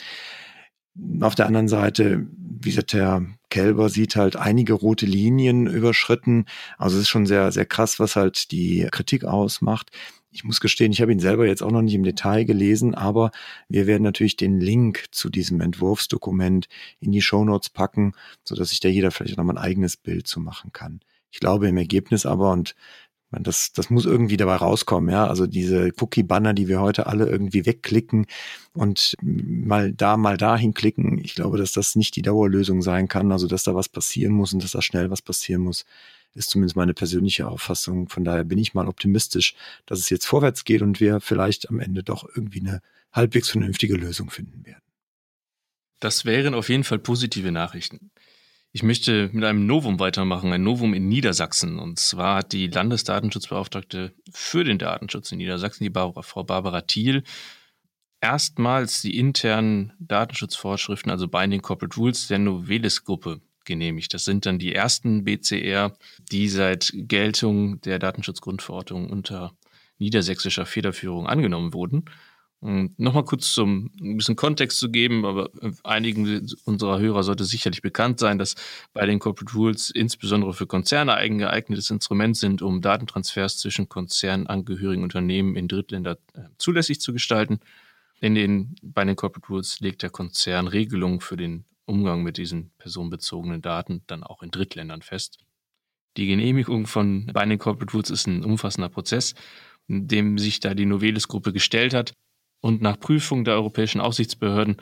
Auf 1.21 1.35
der 1.35 1.47
anderen 1.47 1.69
Seite, 1.69 2.27
wie 2.37 2.69
gesagt, 2.69 2.93
der 2.93 3.25
Kelber 3.49 3.89
sieht 3.89 4.17
halt 4.17 4.37
einige 4.37 4.75
rote 4.75 5.07
Linien 5.07 5.67
überschritten. 5.67 6.45
Also 6.77 6.97
es 6.97 7.05
ist 7.05 7.09
schon 7.09 7.25
sehr, 7.25 7.51
sehr 7.51 7.65
krass, 7.65 7.99
was 7.99 8.15
halt 8.15 8.51
die 8.51 8.87
Kritik 8.91 9.25
ausmacht. 9.25 9.91
Ich 10.31 10.45
muss 10.45 10.61
gestehen, 10.61 10.93
ich 10.93 11.01
habe 11.01 11.13
ihn 11.13 11.21
selber 11.21 11.47
jetzt 11.47 11.63
auch 11.63 11.71
noch 11.71 11.81
nicht 11.81 11.95
im 11.95 12.03
Detail 12.03 12.45
gelesen, 12.45 12.95
aber 12.95 13.31
wir 13.71 13.87
werden 13.87 14.03
natürlich 14.03 14.37
den 14.37 14.61
Link 14.61 15.07
zu 15.13 15.31
diesem 15.31 15.63
Entwurfsdokument 15.63 16.69
in 17.01 17.13
die 17.13 17.23
Show 17.23 17.43
Notes 17.43 17.71
packen, 17.71 18.13
so 18.45 18.55
dass 18.55 18.69
sich 18.69 18.81
da 18.81 18.91
jeder 18.91 19.11
vielleicht 19.11 19.39
noch 19.39 19.45
mal 19.45 19.55
ein 19.55 19.65
eigenes 19.65 19.97
Bild 19.97 20.27
zu 20.27 20.41
machen 20.41 20.73
kann. 20.75 21.01
Ich 21.31 21.41
glaube 21.41 21.69
im 21.69 21.77
Ergebnis 21.77 22.27
aber, 22.27 22.53
und 22.53 22.75
meine, 23.31 23.43
das, 23.43 23.73
das 23.73 23.91
muss 23.91 24.07
irgendwie 24.07 24.37
dabei 24.37 24.57
rauskommen, 24.57 25.11
ja. 25.11 25.27
Also 25.27 25.47
diese 25.47 25.91
Cookie-Banner, 26.01 26.55
die 26.55 26.69
wir 26.69 26.81
heute 26.81 27.07
alle 27.07 27.27
irgendwie 27.27 27.67
wegklicken 27.67 28.27
und 28.73 29.15
mal 29.23 29.93
da, 29.93 30.17
mal 30.17 30.37
dahin 30.37 30.75
klicken. 30.75 31.19
Ich 31.19 31.35
glaube, 31.35 31.59
dass 31.59 31.73
das 31.73 31.97
nicht 31.97 32.17
die 32.17 32.23
Dauerlösung 32.23 32.81
sein 32.83 33.09
kann. 33.09 33.31
Also, 33.33 33.47
dass 33.47 33.65
da 33.65 33.75
was 33.75 33.89
passieren 33.89 34.33
muss 34.33 34.53
und 34.53 34.63
dass 34.63 34.73
da 34.73 34.83
schnell 34.83 35.11
was 35.11 35.23
passieren 35.23 35.63
muss, 35.63 35.85
ist 36.35 36.51
zumindest 36.51 36.77
meine 36.77 36.95
persönliche 36.95 37.49
Auffassung. 37.49 38.09
Von 38.09 38.25
daher 38.25 38.45
bin 38.45 38.59
ich 38.59 38.75
mal 38.75 38.89
optimistisch, 38.89 39.55
dass 39.87 39.99
es 39.99 40.11
jetzt 40.11 40.27
vorwärts 40.27 40.65
geht 40.65 40.83
und 40.83 41.01
wir 41.01 41.21
vielleicht 41.21 41.69
am 41.69 41.81
Ende 41.81 42.03
doch 42.03 42.29
irgendwie 42.35 42.61
eine 42.61 42.81
halbwegs 43.13 43.51
vernünftige 43.51 43.97
Lösung 43.97 44.31
finden 44.31 44.65
werden. 44.65 44.83
Das 46.01 46.25
wären 46.25 46.55
auf 46.55 46.69
jeden 46.69 46.85
Fall 46.85 46.99
positive 46.99 47.51
Nachrichten. 47.51 48.11
Ich 48.73 48.83
möchte 48.83 49.31
mit 49.33 49.45
einem 49.45 49.67
Novum 49.67 49.99
weitermachen, 49.99 50.53
ein 50.53 50.63
Novum 50.63 50.93
in 50.93 51.09
Niedersachsen. 51.09 51.79
Und 51.79 51.99
zwar 51.99 52.37
hat 52.37 52.53
die 52.53 52.67
Landesdatenschutzbeauftragte 52.67 54.13
für 54.31 54.63
den 54.63 54.79
Datenschutz 54.79 55.33
in 55.33 55.39
Niedersachsen, 55.39 55.85
die 55.85 55.91
Barbara, 55.91 56.23
Frau 56.23 56.45
Barbara 56.45 56.83
Thiel, 56.83 57.23
erstmals 58.21 59.01
die 59.01 59.17
internen 59.17 59.95
Datenschutzvorschriften, 59.99 61.11
also 61.11 61.29
Binding 61.29 61.63
Corporate 61.63 61.97
Rules 61.97 62.29
der 62.29 62.41
Novelis-Gruppe 62.41 63.41
genehmigt. 63.65 64.13
Das 64.13 64.25
sind 64.25 64.45
dann 64.45 64.59
die 64.59 64.75
ersten 64.75 65.25
BCR, 65.25 65.97
die 66.31 66.49
seit 66.49 66.91
Geltung 66.95 67.81
der 67.83 67.99
Datenschutzgrundverordnung 67.99 69.09
unter 69.09 69.53
niedersächsischer 69.99 70.67
Federführung 70.67 71.27
angenommen 71.27 71.73
wurden. 71.73 72.05
Nochmal 72.61 73.25
kurz 73.25 73.55
zum 73.55 73.93
ein 74.01 74.17
bisschen 74.17 74.35
Kontext 74.35 74.81
zu 74.81 74.91
geben, 74.91 75.25
aber 75.25 75.49
einigen 75.85 76.45
unserer 76.65 76.99
Hörer 76.99 77.23
sollte 77.23 77.45
sicherlich 77.45 77.83
bekannt 77.83 78.19
sein, 78.19 78.37
dass 78.37 78.57
bei 78.93 79.07
den 79.07 79.21
Corporate 79.21 79.55
Rules 79.57 79.91
insbesondere 79.91 80.53
für 80.55 80.67
Konzerne 80.67 81.15
ein 81.15 81.39
geeignetes 81.39 81.89
Instrument 81.91 82.37
sind, 82.37 82.61
um 82.61 82.81
Datentransfers 82.81 83.59
zwischen 83.59 83.89
konzernangehörigen 83.89 85.05
Unternehmen 85.05 85.55
in 85.55 85.69
Drittländer 85.69 86.19
äh, 86.35 86.41
zulässig 86.59 87.01
zu 87.01 87.13
gestalten. 87.13 87.61
In 88.21 88.35
den, 88.35 88.75
bei 88.83 89.05
den 89.05 89.15
Corporate 89.15 89.47
Rules 89.49 89.79
legt 89.79 90.03
der 90.03 90.11
Konzern 90.11 90.67
Regelungen 90.67 91.21
für 91.21 91.37
den 91.37 91.65
Umgang 91.85 92.25
mit 92.25 92.39
diesen 92.39 92.73
personenbezogenen 92.79 93.63
Daten 93.63 94.03
dann 94.09 94.25
auch 94.25 94.43
in 94.43 94.51
Drittländern 94.51 95.03
fest. 95.03 95.39
Die 96.17 96.27
Genehmigung 96.27 96.89
von 96.89 97.27
Binding 97.27 97.59
Corporate 97.59 97.93
Rules 97.93 98.11
ist 98.11 98.27
ein 98.27 98.43
umfassender 98.43 98.89
Prozess, 98.89 99.37
dem 99.87 100.39
sich 100.39 100.59
da 100.59 100.75
die 100.75 100.87
Novelis-Gruppe 100.87 101.53
gestellt 101.53 101.95
hat 101.95 102.15
und 102.61 102.83
nach 102.83 102.99
Prüfung 102.99 103.45
der 103.45 103.55
europäischen 103.55 104.01
Aufsichtsbehörden 104.01 104.77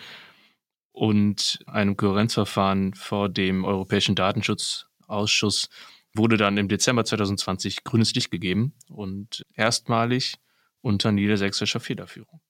und 0.92 1.58
einem 1.66 1.96
Kohärenzverfahren 1.96 2.94
vor 2.94 3.28
dem 3.28 3.64
Europäischen 3.64 4.14
Datenschutzausschuss 4.14 5.68
wurde 6.14 6.36
dann 6.36 6.56
im 6.56 6.68
Dezember 6.68 7.04
2020 7.04 7.84
grünes 7.84 8.14
Licht 8.14 8.30
gegeben 8.30 8.72
und 8.88 9.44
erstmalig 9.54 10.36
unter 10.80 11.12
niedersächsischer 11.12 11.80
Federführung. 11.80 12.40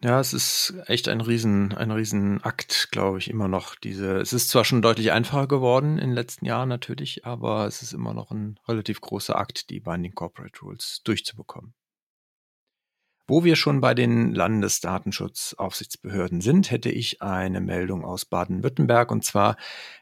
Ja, 0.00 0.20
es 0.20 0.32
ist 0.32 0.74
echt 0.86 1.08
ein 1.08 1.20
riesen, 1.20 1.74
ein 1.74 1.90
riesen 1.90 2.40
Akt, 2.44 2.88
glaube 2.92 3.18
ich, 3.18 3.28
immer 3.28 3.48
noch. 3.48 3.74
Diese, 3.74 4.18
es 4.18 4.32
ist 4.32 4.48
zwar 4.48 4.64
schon 4.64 4.80
deutlich 4.80 5.10
einfacher 5.10 5.48
geworden 5.48 5.98
in 5.98 6.10
den 6.10 6.14
letzten 6.14 6.46
Jahren 6.46 6.68
natürlich, 6.68 7.24
aber 7.24 7.66
es 7.66 7.82
ist 7.82 7.94
immer 7.94 8.14
noch 8.14 8.30
ein 8.30 8.60
relativ 8.68 9.00
großer 9.00 9.36
Akt, 9.36 9.70
die 9.70 9.80
Binding 9.80 10.14
Corporate 10.14 10.60
Rules 10.60 11.02
durchzubekommen. 11.02 11.74
Wo 13.28 13.44
wir 13.44 13.56
schon 13.56 13.82
bei 13.82 13.92
den 13.92 14.34
Landesdatenschutzaufsichtsbehörden 14.34 16.40
sind, 16.40 16.70
hätte 16.70 16.88
ich 16.88 17.20
eine 17.20 17.60
Meldung 17.60 18.04
aus 18.04 18.24
Baden-Württemberg. 18.24 19.12
Und 19.12 19.22
zwar 19.22 19.56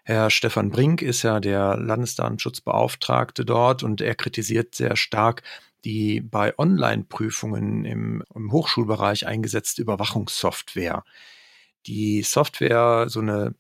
Herr 0.05 0.31
Stefan 0.31 0.71
Brink 0.71 1.03
ist 1.03 1.25
ja 1.25 1.41
der 1.41 1.77
Landesdatenschutzbeauftragte 1.77 3.45
dort 3.45 3.83
und 3.83 4.01
er 4.01 4.15
kritisiert 4.15 4.77
sehr 4.77 4.97
stark 4.97 5.43
die 5.85 6.21
bei 6.21 6.59
Online-Prüfungen 6.59 7.85
im, 7.85 8.23
im 8.35 8.51
Hochschulbereich 8.51 9.27
eingesetzte 9.27 9.83
Überwachungssoftware. 9.83 11.05
Die 11.87 12.23
Software, 12.23 13.07
so 13.09 13.21
eine 13.21 13.55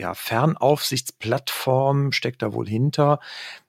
ja, 0.00 0.14
Fernaufsichtsplattform 0.14 2.12
steckt 2.12 2.40
da 2.40 2.54
wohl 2.54 2.66
hinter, 2.66 3.20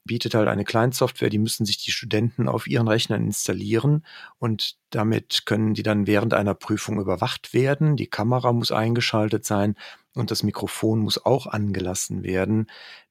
bietet 0.06 0.34
halt 0.34 0.48
eine 0.48 0.64
Kleinsoftware, 0.64 1.30
die 1.30 1.38
müssen 1.38 1.66
sich 1.66 1.78
die 1.78 1.92
Studenten 1.92 2.48
auf 2.48 2.68
ihren 2.68 2.88
Rechnern 2.88 3.26
installieren 3.26 4.06
und 4.40 4.78
damit 4.92 5.46
können 5.46 5.74
die 5.74 5.84
dann 5.84 6.08
während 6.08 6.34
einer 6.34 6.54
Prüfung 6.54 7.02
überwacht 7.02 7.54
werden. 7.54 7.98
Die 7.98 8.08
Kamera 8.08 8.54
muss 8.54 8.72
eingeschaltet 8.72 9.44
sein 9.46 9.76
und 10.16 10.32
das 10.32 10.42
Mikrofon 10.44 11.00
muss 11.00 11.24
auch 11.24 11.48
angelassen 11.48 12.24
werden. 12.24 12.68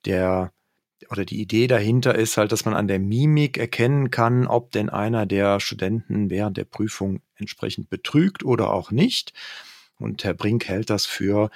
Der 0.06 0.52
oder 1.10 1.24
die 1.26 1.40
Idee 1.40 1.66
dahinter 1.66 2.14
ist 2.14 2.38
halt, 2.38 2.52
dass 2.52 2.64
man 2.64 2.74
an 2.74 2.88
der 2.88 2.98
Mimik 2.98 3.58
erkennen 3.58 4.10
kann, 4.10 4.46
ob 4.46 4.70
denn 4.70 4.88
einer 4.88 5.26
der 5.26 5.60
Studenten 5.60 6.30
während 6.30 6.56
der 6.56 6.64
Prüfung 6.64 7.20
entsprechend 7.36 7.90
betrügt 7.90 8.44
oder 8.44 8.72
auch 8.72 8.90
nicht. 8.90 9.34
Und 9.98 10.24
Herr 10.24 10.34
Brink 10.34 10.68
hält 10.68 10.88
das 10.88 11.04
für 11.04 11.50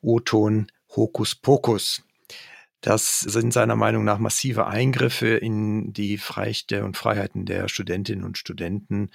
O-Ton 0.00 0.66
Hokuspokus. 0.96 2.02
Das 2.80 3.20
sind 3.20 3.52
seiner 3.52 3.76
Meinung 3.76 4.04
nach 4.04 4.18
massive 4.18 4.66
Eingriffe 4.66 5.28
in 5.28 5.92
die 5.94 6.20
Rechte 6.36 6.84
und 6.84 6.98
Freiheiten 6.98 7.46
der 7.46 7.68
Studentinnen 7.68 8.24
und 8.24 8.36
Studenten. 8.36 9.10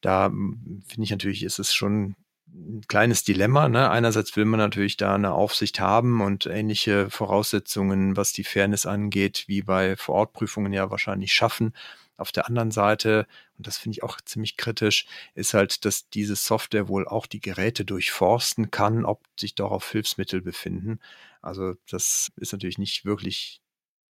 Da 0.00 0.26
hm, 0.26 0.82
finde 0.86 1.04
ich 1.04 1.10
natürlich, 1.10 1.44
ist 1.44 1.58
es 1.58 1.72
schon 1.72 2.16
ein 2.48 2.82
kleines 2.88 3.24
Dilemma. 3.24 3.68
Ne? 3.68 3.90
Einerseits 3.90 4.36
will 4.36 4.44
man 4.44 4.58
natürlich 4.58 4.96
da 4.96 5.14
eine 5.14 5.32
Aufsicht 5.32 5.80
haben 5.80 6.20
und 6.20 6.46
ähnliche 6.46 7.10
Voraussetzungen, 7.10 8.16
was 8.16 8.32
die 8.32 8.44
Fairness 8.44 8.86
angeht, 8.86 9.44
wie 9.46 9.62
bei 9.62 9.96
Vorortprüfungen 9.96 10.72
ja 10.72 10.90
wahrscheinlich 10.90 11.32
schaffen. 11.32 11.72
Auf 12.16 12.32
der 12.32 12.46
anderen 12.46 12.70
Seite, 12.70 13.26
und 13.58 13.66
das 13.66 13.76
finde 13.76 13.96
ich 13.96 14.02
auch 14.02 14.20
ziemlich 14.20 14.56
kritisch, 14.56 15.06
ist 15.34 15.54
halt, 15.54 15.84
dass 15.84 16.08
diese 16.08 16.36
Software 16.36 16.88
wohl 16.88 17.08
auch 17.08 17.26
die 17.26 17.40
Geräte 17.40 17.84
durchforsten 17.84 18.70
kann, 18.70 19.04
ob 19.04 19.24
sich 19.38 19.54
darauf 19.54 19.90
Hilfsmittel 19.90 20.40
befinden. 20.40 21.00
Also 21.42 21.74
das 21.90 22.32
ist 22.36 22.52
natürlich 22.52 22.78
nicht 22.78 23.04
wirklich 23.04 23.60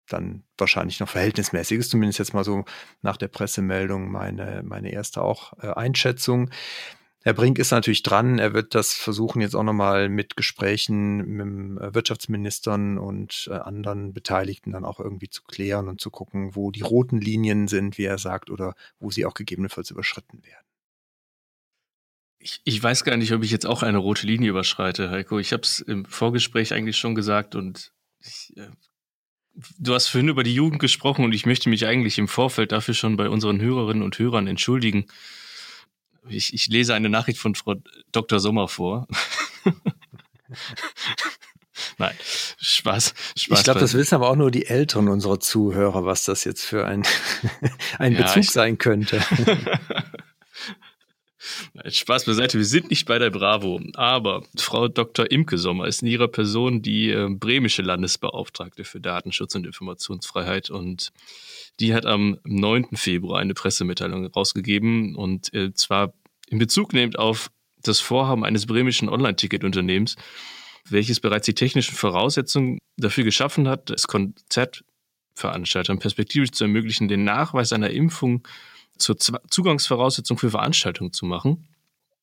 dann 0.08 0.44
wahrscheinlich 0.58 1.00
noch 1.00 1.10
verhältnismäßig 1.10 1.80
ist, 1.80 1.92
zumindest 1.92 2.20
jetzt 2.20 2.34
mal 2.34 2.44
so 2.44 2.66
nach 3.02 3.18
der 3.18 3.30
Pressemeldung 3.30 4.12
meine, 4.12 4.62
meine 4.64 4.92
erste 4.92 5.22
auch 5.22 5.54
äh, 5.62 5.68
Einschätzung. 5.68 6.50
Herr 7.24 7.34
Brink 7.34 7.60
ist 7.60 7.72
natürlich 7.72 8.02
dran. 8.02 8.40
Er 8.40 8.54
wird 8.54 8.74
das 8.74 8.94
versuchen 8.94 9.42
jetzt 9.42 9.56
auch 9.56 9.64
nochmal 9.64 10.10
mit 10.10 10.36
Gesprächen 10.36 11.18
mit 11.28 11.82
äh, 11.82 11.94
Wirtschaftsministern 11.94 12.98
und 12.98 13.48
äh, 13.52 13.54
anderen 13.54 14.12
Beteiligten 14.14 14.72
dann 14.72 14.86
auch 14.86 15.00
irgendwie 15.00 15.30
zu 15.30 15.44
klären 15.44 15.88
und 15.88 16.02
zu 16.02 16.10
gucken, 16.10 16.56
wo 16.56 16.72
die 16.72 16.82
roten 16.82 17.22
Linien 17.22 17.68
sind, 17.68 18.00
wie 18.00 18.06
er 18.06 18.18
sagt, 18.18 18.50
oder 18.50 18.74
wo 19.00 19.12
sie 19.12 19.26
auch 19.26 19.36
gegebenenfalls 19.36 19.92
überschritten 19.92 20.44
werden. 20.44 20.66
Ich, 22.40 22.60
ich 22.64 22.82
weiß 22.82 23.04
gar 23.04 23.18
nicht, 23.18 23.34
ob 23.34 23.44
ich 23.44 23.52
jetzt 23.52 23.68
auch 23.68 23.84
eine 23.84 24.00
rote 24.00 24.26
Linie 24.26 24.50
überschreite, 24.50 25.12
Heiko. 25.12 25.38
Ich 25.38 25.54
habe 25.54 25.62
es 25.62 25.80
im 25.80 26.06
Vorgespräch 26.06 26.74
eigentlich 26.74 26.98
schon 26.98 27.14
gesagt 27.14 27.54
und 27.54 27.94
ich, 28.20 28.52
äh, 28.58 28.70
du 29.78 29.94
hast 29.94 30.08
vorhin 30.08 30.30
über 30.30 30.42
die 30.42 30.56
Jugend 30.56 30.80
gesprochen 30.80 31.24
und 31.24 31.34
ich 31.34 31.46
möchte 31.46 31.70
mich 31.70 31.86
eigentlich 31.86 32.18
im 32.18 32.28
Vorfeld 32.28 32.72
dafür 32.72 32.96
schon 32.96 33.16
bei 33.16 33.30
unseren 33.30 33.62
Hörerinnen 33.62 34.02
und 34.02 34.18
Hörern 34.18 34.48
entschuldigen 34.48 35.06
ich, 36.28 36.54
ich 36.54 36.68
lese 36.68 36.94
eine 36.94 37.10
Nachricht 37.10 37.40
von 37.40 37.56
Frau 37.56 37.76
Dr. 38.12 38.40
Sommer 38.40 38.68
vor. 38.68 39.08
Nein, 41.98 42.16
Spaß, 42.58 43.14
Spaß. 43.36 43.60
Ich 43.60 43.64
glaube, 43.64 43.80
das 43.80 43.94
wissen 43.94 44.16
aber 44.16 44.30
auch 44.30 44.36
nur 44.36 44.52
die 44.52 44.66
Älteren 44.66 45.08
unserer 45.08 45.40
Zuhörer, 45.40 46.06
was 46.06 46.26
das 46.26 46.44
jetzt 46.44 46.64
für 46.64 46.86
ein, 46.86 47.04
ein 48.00 48.14
ja, 48.14 48.24
Bezug 48.24 48.44
ich, 48.44 48.52
sein 48.52 48.78
könnte. 48.78 49.22
Spaß 51.88 52.26
beiseite, 52.26 52.58
wir 52.58 52.66
sind 52.66 52.90
nicht 52.90 53.08
bei 53.08 53.18
der 53.18 53.30
Bravo, 53.30 53.82
aber 53.96 54.44
Frau 54.56 54.88
Dr. 54.88 55.32
Imke 55.32 55.58
Sommer 55.58 55.88
ist 55.88 56.02
in 56.02 56.08
ihrer 56.08 56.28
Person 56.28 56.82
die 56.82 57.10
äh, 57.10 57.30
bremische 57.30 57.82
Landesbeauftragte 57.82 58.84
für 58.84 59.00
Datenschutz 59.00 59.56
und 59.56 59.66
Informationsfreiheit 59.66 60.70
und 60.70 61.12
die 61.80 61.94
hat 61.94 62.06
am 62.06 62.38
9. 62.44 62.96
Februar 62.96 63.40
eine 63.40 63.54
Pressemitteilung 63.54 64.26
rausgegeben 64.28 65.16
und 65.16 65.54
äh, 65.54 65.74
zwar 65.74 66.14
in 66.48 66.60
Bezug 66.60 66.94
nimmt 66.94 67.18
auf 67.18 67.50
das 67.82 68.00
Vorhaben 68.00 68.46
eines 68.46 68.68
bremischen 68.68 69.10
Online-Ticket-Unternehmens, 69.10 70.16
welches 70.90 71.20
bereits 71.20 71.46
die 71.46 71.56
technischen 71.56 71.96
Voraussetzungen 71.96 72.78
dafür 72.98 73.24
geschaffen 73.24 73.68
hat, 73.68 73.90
es 73.90 74.08
Konzertveranstaltern 74.08 76.00
perspektivisch 76.00 76.52
zu 76.52 76.66
ermöglichen, 76.66 77.08
den 77.08 77.24
Nachweis 77.24 77.74
einer 77.74 77.90
Impfung 77.90 78.48
zur 79.02 79.18
Zugangsvoraussetzung 79.18 80.38
für 80.38 80.52
Veranstaltungen 80.52 81.14
zu 81.14 81.26
machen 81.26 81.68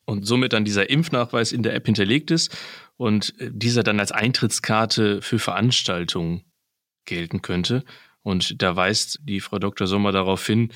und 0.04 0.26
somit 0.26 0.52
dann 0.52 0.64
dieser 0.64 0.88
Impfnachweis 0.88 1.52
in 1.52 1.62
der 1.62 1.74
App 1.74 1.86
hinterlegt 1.86 2.30
ist 2.30 2.56
und 2.96 3.34
dieser 3.38 3.82
dann 3.82 4.00
als 4.00 4.12
Eintrittskarte 4.12 5.20
für 5.20 5.38
Veranstaltungen 5.38 6.44
gelten 7.04 7.42
könnte. 7.42 7.84
Und 8.22 8.62
da 8.62 8.74
weist 8.74 9.18
die 9.22 9.40
Frau 9.40 9.58
Dr. 9.58 9.86
Sommer 9.86 10.12
darauf 10.12 10.46
hin, 10.46 10.72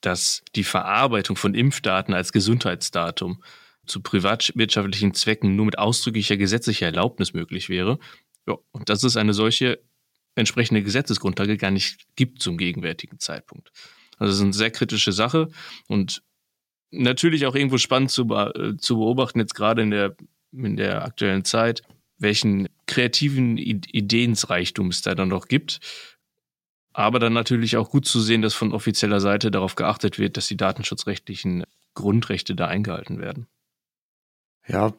dass 0.00 0.42
die 0.54 0.64
Verarbeitung 0.64 1.36
von 1.36 1.54
Impfdaten 1.54 2.14
als 2.14 2.32
Gesundheitsdatum 2.32 3.42
zu 3.86 4.00
privatwirtschaftlichen 4.00 5.14
Zwecken 5.14 5.56
nur 5.56 5.66
mit 5.66 5.78
ausdrücklicher 5.78 6.36
gesetzlicher 6.36 6.86
Erlaubnis 6.86 7.32
möglich 7.32 7.68
wäre. 7.68 7.98
Ja, 8.46 8.56
und 8.72 8.88
dass 8.88 9.02
es 9.02 9.16
eine 9.16 9.34
solche 9.34 9.82
entsprechende 10.34 10.82
Gesetzesgrundlage 10.82 11.56
gar 11.56 11.70
nicht 11.70 12.06
gibt 12.16 12.42
zum 12.42 12.58
gegenwärtigen 12.58 13.18
Zeitpunkt. 13.18 13.70
Also 14.18 14.30
das 14.30 14.36
ist 14.36 14.42
eine 14.42 14.52
sehr 14.52 14.70
kritische 14.70 15.12
Sache 15.12 15.48
und 15.88 16.22
natürlich 16.90 17.46
auch 17.46 17.54
irgendwo 17.54 17.78
spannend 17.78 18.10
zu, 18.10 18.24
zu 18.78 18.96
beobachten, 18.96 19.40
jetzt 19.40 19.54
gerade 19.54 19.82
in 19.82 19.90
der, 19.90 20.16
in 20.52 20.76
der 20.76 21.04
aktuellen 21.04 21.44
Zeit, 21.44 21.82
welchen 22.18 22.68
kreativen 22.86 23.56
Ideensreichtum 23.58 24.88
es 24.88 25.02
da 25.02 25.14
dann 25.14 25.28
noch 25.28 25.48
gibt 25.48 25.80
aber 26.94 27.18
dann 27.18 27.32
natürlich 27.32 27.76
auch 27.76 27.90
gut 27.90 28.06
zu 28.06 28.20
sehen, 28.20 28.40
dass 28.40 28.54
von 28.54 28.72
offizieller 28.72 29.20
Seite 29.20 29.50
darauf 29.50 29.74
geachtet 29.74 30.18
wird, 30.18 30.36
dass 30.36 30.46
die 30.46 30.56
datenschutzrechtlichen 30.56 31.64
Grundrechte 31.94 32.54
da 32.54 32.68
eingehalten 32.68 33.18
werden. 33.18 33.48
Ja, 34.66 34.94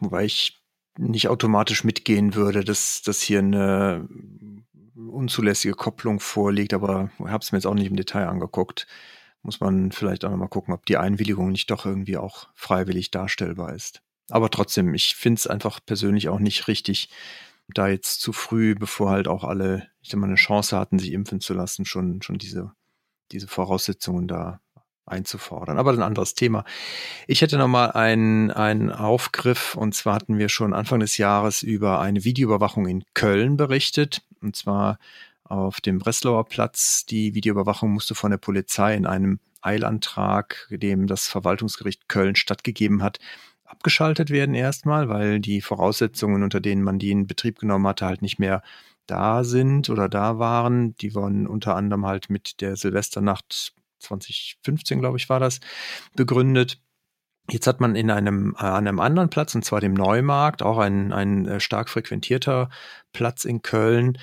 wobei 0.00 0.26
ich 0.26 0.60
nicht 0.98 1.28
automatisch 1.28 1.82
mitgehen 1.82 2.34
würde, 2.34 2.62
dass, 2.62 3.02
dass 3.02 3.22
hier 3.22 3.38
eine 3.38 4.06
unzulässige 5.06 5.74
Kopplung 5.74 6.20
vorliegt, 6.20 6.74
aber 6.74 7.10
ich 7.18 7.26
habe 7.26 7.42
es 7.42 7.52
mir 7.52 7.58
jetzt 7.58 7.66
auch 7.66 7.74
nicht 7.74 7.86
im 7.86 7.96
Detail 7.96 8.26
angeguckt. 8.26 8.86
Muss 9.42 9.60
man 9.60 9.92
vielleicht 9.92 10.24
auch 10.24 10.30
nochmal 10.30 10.48
gucken, 10.48 10.74
ob 10.74 10.84
die 10.86 10.96
Einwilligung 10.96 11.52
nicht 11.52 11.70
doch 11.70 11.86
irgendwie 11.86 12.16
auch 12.16 12.48
freiwillig 12.54 13.10
darstellbar 13.10 13.74
ist. 13.74 14.02
Aber 14.30 14.50
trotzdem, 14.50 14.92
ich 14.94 15.14
finde 15.14 15.38
es 15.38 15.46
einfach 15.46 15.80
persönlich 15.84 16.28
auch 16.28 16.40
nicht 16.40 16.68
richtig, 16.68 17.10
da 17.68 17.88
jetzt 17.88 18.20
zu 18.20 18.32
früh, 18.32 18.74
bevor 18.74 19.10
halt 19.10 19.28
auch 19.28 19.44
alle, 19.44 19.88
ich 20.00 20.10
sag 20.10 20.18
mal, 20.18 20.26
eine 20.26 20.36
Chance 20.36 20.76
hatten, 20.76 20.98
sich 20.98 21.12
impfen 21.12 21.40
zu 21.40 21.54
lassen, 21.54 21.84
schon, 21.84 22.22
schon 22.22 22.38
diese, 22.38 22.72
diese 23.30 23.46
Voraussetzungen 23.46 24.26
da 24.26 24.60
einzufordern. 25.08 25.78
Aber 25.78 25.92
ein 25.92 26.02
anderes 26.02 26.34
Thema. 26.34 26.64
Ich 27.26 27.42
hätte 27.42 27.58
noch 27.58 27.68
mal 27.68 27.90
einen, 27.92 28.50
einen 28.50 28.90
Aufgriff 28.90 29.74
und 29.74 29.94
zwar 29.94 30.14
hatten 30.14 30.38
wir 30.38 30.48
schon 30.48 30.74
Anfang 30.74 31.00
des 31.00 31.18
Jahres 31.18 31.62
über 31.62 32.00
eine 32.00 32.24
Videoüberwachung 32.24 32.86
in 32.86 33.04
Köln 33.14 33.56
berichtet 33.56 34.22
und 34.40 34.56
zwar 34.56 34.98
auf 35.44 35.80
dem 35.80 35.98
Breslauer 35.98 36.44
Platz. 36.44 37.06
Die 37.06 37.34
Videoüberwachung 37.34 37.90
musste 37.90 38.14
von 38.14 38.30
der 38.30 38.38
Polizei 38.38 38.94
in 38.94 39.06
einem 39.06 39.40
Eilantrag, 39.60 40.68
dem 40.70 41.06
das 41.06 41.26
Verwaltungsgericht 41.26 42.08
Köln 42.08 42.36
stattgegeben 42.36 43.02
hat, 43.02 43.18
abgeschaltet 43.64 44.30
werden 44.30 44.54
erstmal, 44.54 45.08
weil 45.08 45.40
die 45.40 45.60
Voraussetzungen, 45.60 46.42
unter 46.42 46.60
denen 46.60 46.82
man 46.82 46.98
die 46.98 47.10
in 47.10 47.26
Betrieb 47.26 47.58
genommen 47.58 47.86
hatte, 47.86 48.06
halt 48.06 48.22
nicht 48.22 48.38
mehr 48.38 48.62
da 49.06 49.44
sind 49.44 49.90
oder 49.90 50.08
da 50.08 50.38
waren. 50.38 50.94
Die 50.96 51.14
wurden 51.14 51.46
unter 51.46 51.76
anderem 51.76 52.06
halt 52.06 52.30
mit 52.30 52.60
der 52.60 52.76
Silvesternacht 52.76 53.74
2015, 54.00 55.00
glaube 55.00 55.18
ich, 55.18 55.28
war 55.28 55.40
das, 55.40 55.60
begründet. 56.16 56.80
Jetzt 57.50 57.66
hat 57.66 57.80
man 57.80 57.96
in 57.96 58.10
einem, 58.10 58.54
äh, 58.58 58.64
an 58.64 58.86
einem 58.86 59.00
anderen 59.00 59.30
Platz, 59.30 59.54
und 59.54 59.64
zwar 59.64 59.80
dem 59.80 59.94
Neumarkt, 59.94 60.62
auch 60.62 60.78
ein, 60.78 61.12
ein 61.12 61.46
äh, 61.46 61.60
stark 61.60 61.88
frequentierter 61.88 62.68
Platz 63.12 63.44
in 63.44 63.62
Köln, 63.62 64.18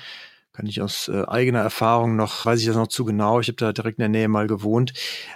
kann 0.56 0.66
ich 0.66 0.80
aus 0.80 1.08
äh, 1.08 1.24
eigener 1.26 1.60
Erfahrung 1.60 2.16
noch, 2.16 2.46
weiß 2.46 2.60
ich 2.60 2.66
das 2.66 2.76
noch 2.76 2.86
zu 2.86 3.04
genau, 3.04 3.40
ich 3.40 3.48
habe 3.48 3.56
da 3.56 3.72
direkt 3.72 3.98
in 3.98 4.02
der 4.02 4.08
Nähe 4.08 4.28
mal 4.28 4.46
gewohnt, 4.46 4.94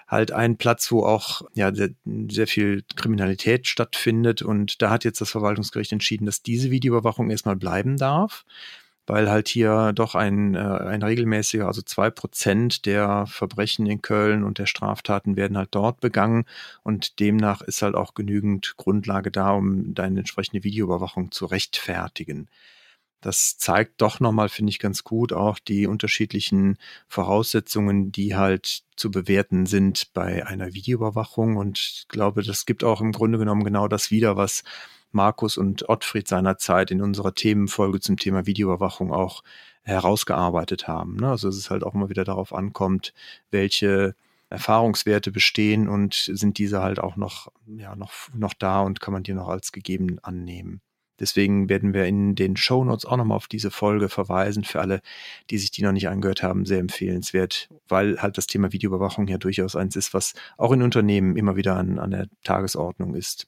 halt 0.08 0.32
ein 0.32 0.56
Platz, 0.56 0.90
wo 0.90 1.04
auch 1.04 1.42
ja 1.52 1.74
sehr, 1.74 1.90
sehr 2.30 2.46
viel 2.46 2.84
Kriminalität 2.96 3.66
stattfindet. 3.66 4.40
Und 4.40 4.80
da 4.80 4.88
hat 4.88 5.04
jetzt 5.04 5.20
das 5.20 5.30
Verwaltungsgericht 5.30 5.92
entschieden, 5.92 6.24
dass 6.24 6.42
diese 6.42 6.70
Videoüberwachung 6.70 7.30
erstmal 7.30 7.56
bleiben 7.56 7.98
darf 7.98 8.46
weil 9.06 9.30
halt 9.30 9.48
hier 9.48 9.92
doch 9.94 10.14
ein, 10.14 10.54
äh, 10.54 10.58
ein 10.58 11.02
regelmäßiger, 11.02 11.66
also 11.66 11.82
zwei 11.82 12.10
Prozent 12.10 12.86
der 12.86 13.26
Verbrechen 13.26 13.86
in 13.86 14.02
Köln 14.02 14.44
und 14.44 14.58
der 14.58 14.66
Straftaten 14.66 15.36
werden 15.36 15.58
halt 15.58 15.70
dort 15.72 16.00
begangen 16.00 16.44
und 16.82 17.18
demnach 17.20 17.60
ist 17.62 17.82
halt 17.82 17.94
auch 17.94 18.14
genügend 18.14 18.74
Grundlage 18.76 19.30
da, 19.30 19.52
um 19.52 19.94
deine 19.94 20.20
entsprechende 20.20 20.64
Videoüberwachung 20.64 21.30
zu 21.32 21.46
rechtfertigen. 21.46 22.48
Das 23.20 23.58
zeigt 23.58 24.00
doch 24.00 24.18
nochmal, 24.18 24.48
finde 24.48 24.70
ich, 24.70 24.78
ganz 24.78 25.04
gut 25.04 25.32
auch 25.34 25.58
die 25.58 25.86
unterschiedlichen 25.86 26.78
Voraussetzungen, 27.06 28.12
die 28.12 28.34
halt 28.34 28.82
zu 28.96 29.10
bewerten 29.10 29.66
sind 29.66 30.12
bei 30.14 30.46
einer 30.46 30.72
Videoüberwachung. 30.72 31.56
Und 31.56 31.78
ich 31.78 32.08
glaube, 32.08 32.42
das 32.42 32.64
gibt 32.64 32.82
auch 32.82 33.02
im 33.02 33.12
Grunde 33.12 33.38
genommen 33.38 33.64
genau 33.64 33.88
das 33.88 34.10
wieder, 34.10 34.36
was 34.36 34.62
Markus 35.12 35.56
und 35.56 35.88
Ottfried 35.88 36.28
seinerzeit 36.28 36.90
in 36.90 37.02
unserer 37.02 37.34
Themenfolge 37.34 38.00
zum 38.00 38.16
Thema 38.16 38.46
Videoüberwachung 38.46 39.12
auch 39.12 39.42
herausgearbeitet 39.82 40.88
haben. 40.88 41.16
Ne? 41.16 41.30
Also 41.30 41.48
dass 41.48 41.56
es 41.56 41.70
halt 41.70 41.84
auch 41.84 41.94
immer 41.94 42.10
wieder 42.10 42.24
darauf 42.24 42.52
ankommt, 42.52 43.12
welche 43.50 44.14
Erfahrungswerte 44.50 45.30
bestehen 45.30 45.88
und 45.88 46.14
sind 46.14 46.58
diese 46.58 46.82
halt 46.82 46.98
auch 46.98 47.16
noch, 47.16 47.52
ja, 47.66 47.94
noch, 47.94 48.12
noch 48.34 48.54
da 48.54 48.80
und 48.80 49.00
kann 49.00 49.12
man 49.12 49.22
die 49.22 49.32
noch 49.32 49.48
als 49.48 49.72
gegeben 49.72 50.18
annehmen. 50.22 50.80
Deswegen 51.20 51.68
werden 51.68 51.92
wir 51.92 52.06
in 52.06 52.34
den 52.34 52.56
Show 52.56 52.82
Notes 52.82 53.04
auch 53.04 53.18
nochmal 53.18 53.36
auf 53.36 53.46
diese 53.46 53.70
Folge 53.70 54.08
verweisen. 54.08 54.64
Für 54.64 54.80
alle, 54.80 55.02
die 55.50 55.58
sich 55.58 55.70
die 55.70 55.82
noch 55.82 55.92
nicht 55.92 56.08
angehört 56.08 56.42
haben, 56.42 56.64
sehr 56.64 56.78
empfehlenswert, 56.78 57.68
weil 57.88 58.20
halt 58.22 58.38
das 58.38 58.46
Thema 58.46 58.72
Videoüberwachung 58.72 59.28
ja 59.28 59.36
durchaus 59.36 59.76
eins 59.76 59.96
ist, 59.96 60.14
was 60.14 60.32
auch 60.56 60.72
in 60.72 60.82
Unternehmen 60.82 61.36
immer 61.36 61.56
wieder 61.56 61.76
an, 61.76 61.98
an 61.98 62.10
der 62.10 62.26
Tagesordnung 62.42 63.14
ist. 63.14 63.46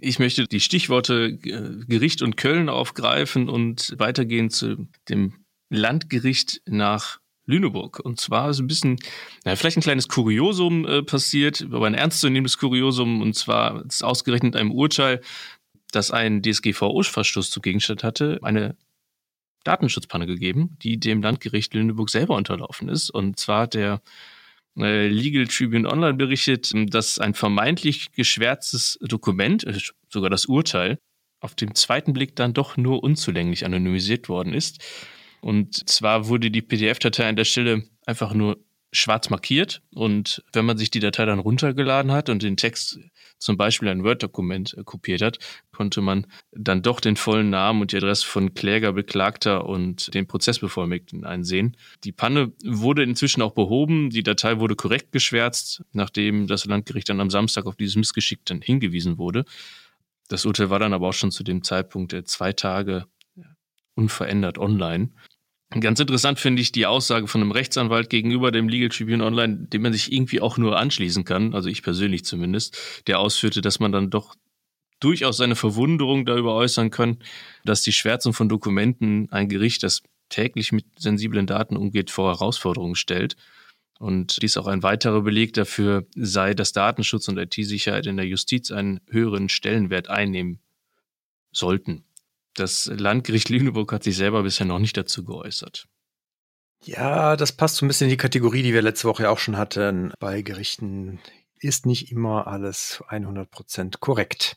Ich 0.00 0.18
möchte 0.18 0.46
die 0.46 0.60
Stichworte 0.60 1.38
äh, 1.42 1.84
Gericht 1.86 2.22
und 2.22 2.36
Köln 2.36 2.68
aufgreifen 2.68 3.48
und 3.48 3.94
weitergehen 3.98 4.50
zu 4.50 4.88
dem 5.08 5.34
Landgericht 5.70 6.62
nach 6.66 7.18
Lüneburg. 7.46 8.00
Und 8.00 8.20
zwar 8.20 8.50
ist 8.50 8.60
ein 8.60 8.66
bisschen, 8.66 8.98
na, 9.44 9.56
vielleicht 9.56 9.78
ein 9.78 9.82
kleines 9.82 10.08
Kuriosum 10.08 10.86
äh, 10.86 11.02
passiert, 11.02 11.66
aber 11.72 11.86
ein 11.86 11.94
ernstzunehmendes 11.94 12.58
Kuriosum. 12.58 13.22
Und 13.22 13.34
zwar 13.34 13.84
ist 13.86 14.04
ausgerechnet 14.04 14.54
einem 14.54 14.70
Urteil, 14.70 15.20
das 15.90 16.10
ein 16.10 16.42
DSGVO-Verstoß 16.42 17.50
zu 17.50 17.60
Gegenstand 17.60 18.04
hatte, 18.04 18.38
eine 18.42 18.76
Datenschutzpanne 19.64 20.26
gegeben, 20.26 20.76
die 20.82 21.00
dem 21.00 21.22
Landgericht 21.22 21.74
Lüneburg 21.74 22.10
selber 22.10 22.36
unterlaufen 22.36 22.88
ist. 22.88 23.10
Und 23.10 23.38
zwar 23.40 23.66
der 23.66 24.02
äh, 24.78 25.08
Legal 25.08 25.46
Tribune 25.46 25.88
Online 25.88 26.14
berichtet, 26.14 26.72
dass 26.74 27.18
ein 27.18 27.34
vermeintlich 27.34 28.12
geschwärztes 28.12 28.98
Dokument, 29.02 29.64
äh, 29.64 29.78
sogar 30.08 30.30
das 30.30 30.46
Urteil, 30.46 30.98
auf 31.40 31.54
dem 31.54 31.74
zweiten 31.74 32.12
Blick 32.12 32.34
dann 32.36 32.54
doch 32.54 32.76
nur 32.76 33.02
unzulänglich 33.02 33.64
anonymisiert 33.64 34.28
worden 34.28 34.54
ist. 34.54 34.82
Und 35.40 35.88
zwar 35.88 36.26
wurde 36.26 36.50
die 36.50 36.62
PDF-Datei 36.62 37.28
an 37.28 37.36
der 37.36 37.44
Stelle 37.44 37.84
einfach 38.06 38.34
nur 38.34 38.58
schwarz 38.92 39.30
markiert 39.30 39.82
und 39.90 40.42
wenn 40.52 40.64
man 40.64 40.78
sich 40.78 40.90
die 40.90 41.00
Datei 41.00 41.26
dann 41.26 41.38
runtergeladen 41.38 42.10
hat 42.10 42.28
und 42.28 42.42
den 42.42 42.56
Text 42.56 42.98
zum 43.38 43.56
Beispiel 43.56 43.88
ein 43.88 44.04
Word-Dokument 44.04 44.74
äh, 44.76 44.84
kopiert 44.84 45.22
hat, 45.22 45.38
konnte 45.72 46.00
man 46.00 46.26
dann 46.52 46.82
doch 46.82 47.00
den 47.00 47.16
vollen 47.16 47.50
Namen 47.50 47.80
und 47.80 47.92
die 47.92 47.96
Adresse 47.96 48.26
von 48.26 48.54
Kläger, 48.54 48.92
Beklagter 48.92 49.66
und 49.66 50.12
den 50.14 50.26
Prozessbevollmächtigten 50.26 51.24
einsehen. 51.24 51.76
Die 52.04 52.12
Panne 52.12 52.52
wurde 52.64 53.02
inzwischen 53.02 53.42
auch 53.42 53.52
behoben, 53.52 54.10
die 54.10 54.22
Datei 54.22 54.58
wurde 54.58 54.76
korrekt 54.76 55.12
geschwärzt, 55.12 55.82
nachdem 55.92 56.46
das 56.46 56.64
Landgericht 56.66 57.08
dann 57.08 57.20
am 57.20 57.30
Samstag 57.30 57.66
auf 57.66 57.76
dieses 57.76 57.96
Missgeschick 57.96 58.44
dann 58.44 58.60
hingewiesen 58.60 59.18
wurde. 59.18 59.44
Das 60.28 60.44
Urteil 60.44 60.70
war 60.70 60.78
dann 60.78 60.92
aber 60.92 61.08
auch 61.08 61.14
schon 61.14 61.30
zu 61.30 61.42
dem 61.42 61.62
Zeitpunkt 61.62 62.12
der 62.12 62.24
zwei 62.24 62.52
Tage 62.52 63.06
unverändert 63.94 64.58
online. 64.58 65.10
Ganz 65.70 66.00
interessant 66.00 66.38
finde 66.38 66.62
ich 66.62 66.72
die 66.72 66.86
Aussage 66.86 67.26
von 67.26 67.42
einem 67.42 67.50
Rechtsanwalt 67.50 68.08
gegenüber 68.08 68.50
dem 68.50 68.68
Legal 68.68 68.88
Tribune 68.88 69.22
Online, 69.22 69.66
dem 69.66 69.82
man 69.82 69.92
sich 69.92 70.10
irgendwie 70.10 70.40
auch 70.40 70.56
nur 70.56 70.78
anschließen 70.78 71.24
kann, 71.24 71.54
also 71.54 71.68
ich 71.68 71.82
persönlich 71.82 72.24
zumindest, 72.24 73.02
der 73.06 73.18
ausführte, 73.18 73.60
dass 73.60 73.78
man 73.78 73.92
dann 73.92 74.08
doch 74.08 74.34
durchaus 74.98 75.36
seine 75.36 75.56
Verwunderung 75.56 76.24
darüber 76.24 76.54
äußern 76.54 76.90
kann, 76.90 77.18
dass 77.64 77.82
die 77.82 77.92
Schwärzung 77.92 78.32
von 78.32 78.48
Dokumenten 78.48 79.30
ein 79.30 79.48
Gericht, 79.48 79.82
das 79.82 80.02
täglich 80.30 80.72
mit 80.72 80.86
sensiblen 80.98 81.46
Daten 81.46 81.76
umgeht, 81.76 82.10
vor 82.10 82.32
Herausforderungen 82.32 82.96
stellt. 82.96 83.36
Und 83.98 84.40
dies 84.42 84.56
auch 84.56 84.68
ein 84.68 84.82
weiterer 84.82 85.22
Beleg 85.22 85.52
dafür 85.54 86.06
sei, 86.14 86.54
dass 86.54 86.72
Datenschutz 86.72 87.28
und 87.28 87.36
IT-Sicherheit 87.36 88.06
in 88.06 88.16
der 88.16 88.26
Justiz 88.26 88.70
einen 88.70 89.00
höheren 89.08 89.48
Stellenwert 89.48 90.08
einnehmen 90.08 90.60
sollten. 91.52 92.04
Das 92.58 92.86
Landgericht 92.86 93.48
Lüneburg 93.48 93.92
hat 93.92 94.02
sich 94.02 94.16
selber 94.16 94.42
bisher 94.42 94.66
noch 94.66 94.78
nicht 94.78 94.96
dazu 94.96 95.24
geäußert. 95.24 95.86
Ja, 96.84 97.36
das 97.36 97.52
passt 97.52 97.76
so 97.76 97.84
ein 97.84 97.88
bisschen 97.88 98.06
in 98.06 98.10
die 98.10 98.16
Kategorie, 98.16 98.62
die 98.62 98.72
wir 98.72 98.82
letzte 98.82 99.08
Woche 99.08 99.30
auch 99.30 99.38
schon 99.38 99.56
hatten. 99.56 100.12
Bei 100.18 100.42
Gerichten 100.42 101.20
ist 101.60 101.86
nicht 101.86 102.12
immer 102.12 102.46
alles 102.46 103.02
100% 103.08 103.98
korrekt. 103.98 104.56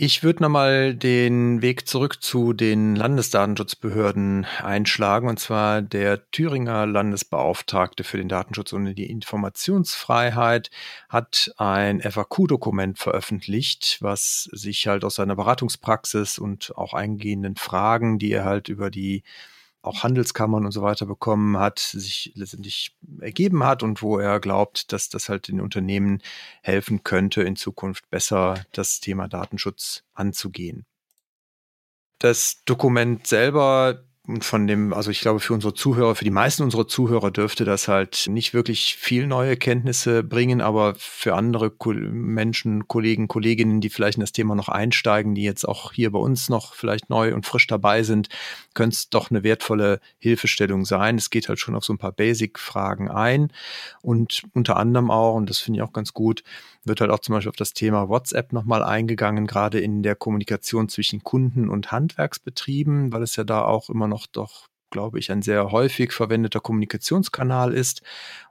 Ich 0.00 0.22
würde 0.22 0.44
nochmal 0.44 0.94
den 0.94 1.60
Weg 1.60 1.88
zurück 1.88 2.22
zu 2.22 2.52
den 2.52 2.94
Landesdatenschutzbehörden 2.94 4.46
einschlagen, 4.62 5.28
und 5.28 5.40
zwar 5.40 5.82
der 5.82 6.30
Thüringer 6.30 6.86
Landesbeauftragte 6.86 8.04
für 8.04 8.16
den 8.16 8.28
Datenschutz 8.28 8.72
und 8.72 8.94
die 8.94 9.10
Informationsfreiheit 9.10 10.70
hat 11.08 11.52
ein 11.56 12.00
FAQ-Dokument 12.00 12.96
veröffentlicht, 12.96 13.98
was 14.00 14.44
sich 14.52 14.86
halt 14.86 15.04
aus 15.04 15.16
seiner 15.16 15.34
Beratungspraxis 15.34 16.38
und 16.38 16.76
auch 16.76 16.94
eingehenden 16.94 17.56
Fragen, 17.56 18.20
die 18.20 18.30
er 18.30 18.44
halt 18.44 18.68
über 18.68 18.92
die 18.92 19.24
auch 19.88 20.02
Handelskammern 20.04 20.64
und 20.64 20.72
so 20.72 20.82
weiter 20.82 21.06
bekommen 21.06 21.58
hat, 21.58 21.78
sich 21.78 22.32
letztendlich 22.34 22.96
ergeben 23.20 23.64
hat 23.64 23.82
und 23.82 24.02
wo 24.02 24.18
er 24.18 24.38
glaubt, 24.38 24.92
dass 24.92 25.08
das 25.08 25.28
halt 25.28 25.48
den 25.48 25.60
Unternehmen 25.60 26.22
helfen 26.62 27.02
könnte, 27.02 27.42
in 27.42 27.56
Zukunft 27.56 28.08
besser 28.10 28.64
das 28.72 29.00
Thema 29.00 29.28
Datenschutz 29.28 30.04
anzugehen. 30.14 30.86
Das 32.18 32.62
Dokument 32.64 33.26
selber 33.26 34.04
und 34.28 34.44
von 34.44 34.66
dem, 34.66 34.92
also 34.92 35.10
ich 35.10 35.20
glaube, 35.22 35.40
für 35.40 35.54
unsere 35.54 35.72
Zuhörer, 35.72 36.14
für 36.14 36.24
die 36.24 36.30
meisten 36.30 36.62
unserer 36.62 36.86
Zuhörer 36.86 37.30
dürfte 37.30 37.64
das 37.64 37.88
halt 37.88 38.26
nicht 38.28 38.52
wirklich 38.52 38.96
viel 38.96 39.26
neue 39.26 39.56
Kenntnisse 39.56 40.22
bringen, 40.22 40.60
aber 40.60 40.94
für 40.96 41.34
andere 41.34 41.70
Ko 41.70 41.94
Menschen, 41.94 42.86
Kollegen, 42.88 43.26
Kolleginnen, 43.26 43.80
die 43.80 43.88
vielleicht 43.88 44.18
in 44.18 44.20
das 44.20 44.32
Thema 44.32 44.54
noch 44.54 44.68
einsteigen, 44.68 45.34
die 45.34 45.44
jetzt 45.44 45.66
auch 45.66 45.92
hier 45.92 46.12
bei 46.12 46.18
uns 46.18 46.50
noch 46.50 46.74
vielleicht 46.74 47.08
neu 47.08 47.32
und 47.34 47.46
frisch 47.46 47.66
dabei 47.66 48.02
sind, 48.02 48.28
könnte 48.74 48.94
es 48.94 49.08
doch 49.08 49.30
eine 49.30 49.42
wertvolle 49.44 49.98
Hilfestellung 50.18 50.84
sein. 50.84 51.16
Es 51.16 51.30
geht 51.30 51.48
halt 51.48 51.58
schon 51.58 51.74
auf 51.74 51.84
so 51.84 51.94
ein 51.94 51.98
paar 51.98 52.12
Basic-Fragen 52.12 53.10
ein 53.10 53.50
und 54.02 54.42
unter 54.52 54.76
anderem 54.76 55.10
auch, 55.10 55.36
und 55.36 55.48
das 55.48 55.58
finde 55.58 55.78
ich 55.78 55.82
auch 55.82 55.94
ganz 55.94 56.12
gut, 56.12 56.42
wird 56.84 57.00
halt 57.00 57.10
auch 57.10 57.20
zum 57.20 57.34
Beispiel 57.34 57.50
auf 57.50 57.56
das 57.56 57.74
Thema 57.74 58.08
WhatsApp 58.08 58.52
nochmal 58.52 58.82
eingegangen, 58.82 59.46
gerade 59.46 59.78
in 59.78 60.02
der 60.02 60.16
Kommunikation 60.16 60.88
zwischen 60.88 61.22
Kunden 61.22 61.68
und 61.68 61.92
Handwerksbetrieben, 61.92 63.12
weil 63.12 63.22
es 63.22 63.36
ja 63.36 63.44
da 63.44 63.62
auch 63.64 63.88
immer 63.90 64.08
noch 64.08 64.17
doch 64.26 64.68
glaube 64.90 65.18
ich, 65.18 65.30
ein 65.30 65.42
sehr 65.42 65.70
häufig 65.70 66.12
verwendeter 66.12 66.60
Kommunikationskanal 66.60 67.72
ist 67.74 68.02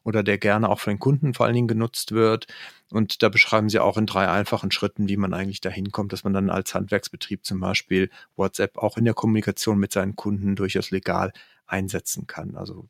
oder 0.04 0.24
der 0.24 0.38
gerne 0.38 0.70
auch 0.70 0.80
von 0.80 0.94
den 0.94 1.00
Kunden 1.00 1.34
vor 1.34 1.46
allen 1.46 1.56
Dingen 1.56 1.68
genutzt 1.68 2.12
wird. 2.12 2.48
Und 2.92 3.24
da 3.24 3.30
beschreiben 3.30 3.70
sie 3.70 3.80
auch 3.80 3.98
in 3.98 4.06
drei 4.06 4.28
einfachen 4.30 4.72
Schritten, 4.72 5.10
wie 5.10 5.18
man 5.18 5.34
eigentlich 5.34 5.62
dahin 5.62 5.92
kommt, 5.92 6.14
dass 6.14 6.24
man 6.24 6.34
dann 6.34 6.50
als 6.50 6.74
Handwerksbetrieb 6.74 7.46
zum 7.46 7.60
Beispiel 7.60 8.10
WhatsApp 8.36 8.78
auch 8.78 8.98
in 8.98 9.06
der 9.06 9.14
Kommunikation 9.14 9.80
mit 9.80 9.92
seinen 9.92 10.16
Kunden 10.16 10.56
durchaus 10.56 10.92
legal 10.92 11.34
einsetzen 11.66 12.28
kann. 12.28 12.56
Also 12.56 12.88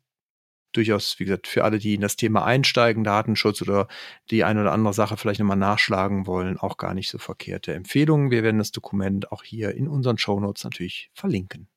durchaus, 0.72 1.18
wie 1.18 1.24
gesagt, 1.24 1.48
für 1.48 1.64
alle, 1.64 1.78
die 1.78 1.94
in 1.94 2.02
das 2.02 2.16
Thema 2.16 2.44
einsteigen, 2.44 3.02
Datenschutz 3.02 3.62
oder 3.62 3.88
die 4.30 4.44
eine 4.44 4.60
oder 4.60 4.72
andere 4.72 4.94
Sache 4.94 5.16
vielleicht 5.16 5.40
nochmal 5.40 5.56
nachschlagen 5.56 6.26
wollen, 6.26 6.58
auch 6.58 6.76
gar 6.76 6.94
nicht 6.94 7.10
so 7.10 7.18
verkehrte 7.18 7.74
Empfehlungen. 7.74 8.30
Wir 8.30 8.42
werden 8.42 8.58
das 8.58 8.72
Dokument 8.72 9.32
auch 9.32 9.42
hier 9.42 9.74
in 9.74 9.88
unseren 9.88 10.18
Show 10.18 10.38
Notes 10.38 10.64
natürlich 10.64 11.10
verlinken. 11.14 11.68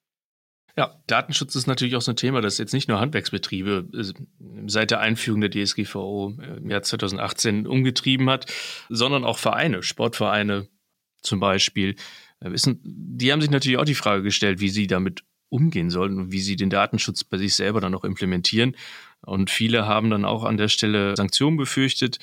Ja, 0.78 0.96
Datenschutz 1.08 1.56
ist 1.56 1.68
natürlich 1.68 1.96
auch 1.96 2.02
so 2.02 2.12
ein 2.12 2.18
Thema, 2.18 2.42
das 2.42 2.58
jetzt 2.58 2.74
nicht 2.74 2.88
nur 2.88 3.00
Handwerksbetriebe 3.00 3.88
äh, 3.94 4.14
seit 4.68 4.92
der 4.92 5.00
Einführung 5.00 5.42
der 5.42 5.52
DSGVO 5.52 6.38
im 6.58 6.70
Jahr 6.70 6.84
2018 6.84 7.68
umgetrieben 7.68 8.30
hat, 8.30 8.52
sondern 8.90 9.26
auch 9.26 9.38
Vereine, 9.38 9.84
Sportvereine 9.84 10.68
zum 11.22 11.40
Beispiel. 11.40 11.96
Äh, 12.40 12.52
die 12.84 13.32
haben 13.32 13.42
sich 13.42 13.52
natürlich 13.52 13.78
auch 13.78 13.86
die 13.86 13.96
Frage 13.96 14.24
gestellt, 14.24 14.60
wie 14.60 14.70
sie 14.70 14.88
damit 14.88 15.24
umgehen 15.50 15.90
sollen 15.90 16.18
und 16.18 16.32
wie 16.32 16.40
sie 16.40 16.56
den 16.56 16.70
Datenschutz 16.70 17.24
bei 17.24 17.38
sich 17.38 17.56
selber 17.56 17.82
dann 17.82 17.94
auch 17.94 18.06
implementieren. 18.06 18.76
Und 19.22 19.50
viele 19.50 19.86
haben 19.86 20.10
dann 20.10 20.26
auch 20.26 20.46
an 20.46 20.58
der 20.58 20.70
Stelle 20.70 21.16
Sanktionen 21.16 21.58
befürchtet. 21.58 22.20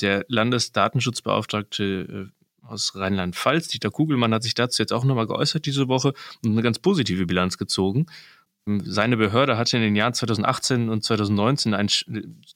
Der 0.00 0.24
Landesdatenschutzbeauftragte 0.28 2.30
äh, 2.30 2.37
aus 2.68 2.94
Rheinland-Pfalz. 2.94 3.68
Dieter 3.68 3.90
Kugelmann 3.90 4.34
hat 4.34 4.42
sich 4.42 4.54
dazu 4.54 4.82
jetzt 4.82 4.92
auch 4.92 5.04
nochmal 5.04 5.26
geäußert 5.26 5.66
diese 5.66 5.88
Woche 5.88 6.12
und 6.44 6.52
eine 6.52 6.62
ganz 6.62 6.78
positive 6.78 7.26
Bilanz 7.26 7.58
gezogen. 7.58 8.06
Seine 8.84 9.16
Behörde 9.16 9.56
hatte 9.56 9.78
in 9.78 9.82
den 9.82 9.96
Jahren 9.96 10.12
2018 10.12 10.90
und 10.90 11.02
2019 11.02 11.72
einen, 11.72 11.88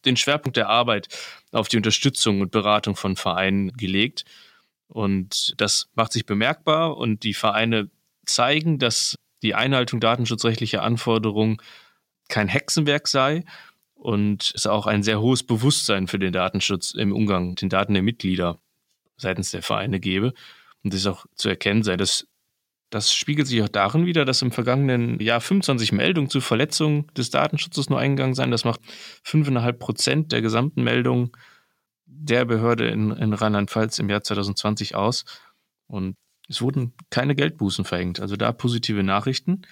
den 0.04 0.16
Schwerpunkt 0.16 0.56
der 0.58 0.68
Arbeit 0.68 1.08
auf 1.52 1.68
die 1.68 1.78
Unterstützung 1.78 2.42
und 2.42 2.50
Beratung 2.50 2.96
von 2.96 3.16
Vereinen 3.16 3.72
gelegt. 3.72 4.24
Und 4.88 5.54
das 5.56 5.88
macht 5.94 6.12
sich 6.12 6.26
bemerkbar 6.26 6.98
und 6.98 7.22
die 7.22 7.32
Vereine 7.32 7.90
zeigen, 8.26 8.78
dass 8.78 9.16
die 9.42 9.54
Einhaltung 9.54 10.00
datenschutzrechtlicher 10.00 10.82
Anforderungen 10.82 11.56
kein 12.28 12.48
Hexenwerk 12.48 13.08
sei 13.08 13.44
und 13.94 14.52
es 14.54 14.66
auch 14.66 14.86
ein 14.86 15.02
sehr 15.02 15.20
hohes 15.20 15.42
Bewusstsein 15.44 16.08
für 16.08 16.18
den 16.18 16.32
Datenschutz 16.32 16.92
im 16.92 17.12
Umgang 17.12 17.50
mit 17.50 17.62
den 17.62 17.70
Daten 17.70 17.94
der 17.94 18.02
Mitglieder 18.02 18.58
seitens 19.22 19.50
der 19.50 19.62
Vereine 19.62 20.00
gebe. 20.00 20.34
Und 20.84 20.92
das 20.92 21.00
ist 21.00 21.06
auch 21.06 21.26
zu 21.34 21.48
erkennen 21.48 21.82
sei, 21.82 21.96
dass 21.96 22.26
das 22.92 23.14
spiegelt 23.14 23.48
sich 23.48 23.62
auch 23.62 23.70
darin 23.70 24.04
wieder, 24.04 24.26
dass 24.26 24.42
im 24.42 24.52
vergangenen 24.52 25.18
Jahr 25.18 25.40
25 25.40 25.92
Meldungen 25.92 26.28
zu 26.28 26.42
Verletzungen 26.42 27.06
des 27.16 27.30
Datenschutzes 27.30 27.88
nur 27.88 27.98
eingegangen 27.98 28.34
sind. 28.34 28.50
Das 28.50 28.64
macht 28.64 28.80
5,5 29.24 29.72
Prozent 29.72 30.32
der 30.32 30.42
gesamten 30.42 30.82
Meldungen 30.82 31.32
der 32.04 32.44
Behörde 32.44 32.88
in, 32.88 33.10
in 33.12 33.32
Rheinland-Pfalz 33.32 33.98
im 33.98 34.10
Jahr 34.10 34.22
2020 34.22 34.94
aus. 34.94 35.24
Und 35.86 36.16
es 36.48 36.60
wurden 36.60 36.92
keine 37.08 37.34
Geldbußen 37.34 37.86
verhängt. 37.86 38.20
Also 38.20 38.36
da 38.36 38.52
positive 38.52 39.02
Nachrichten. 39.02 39.62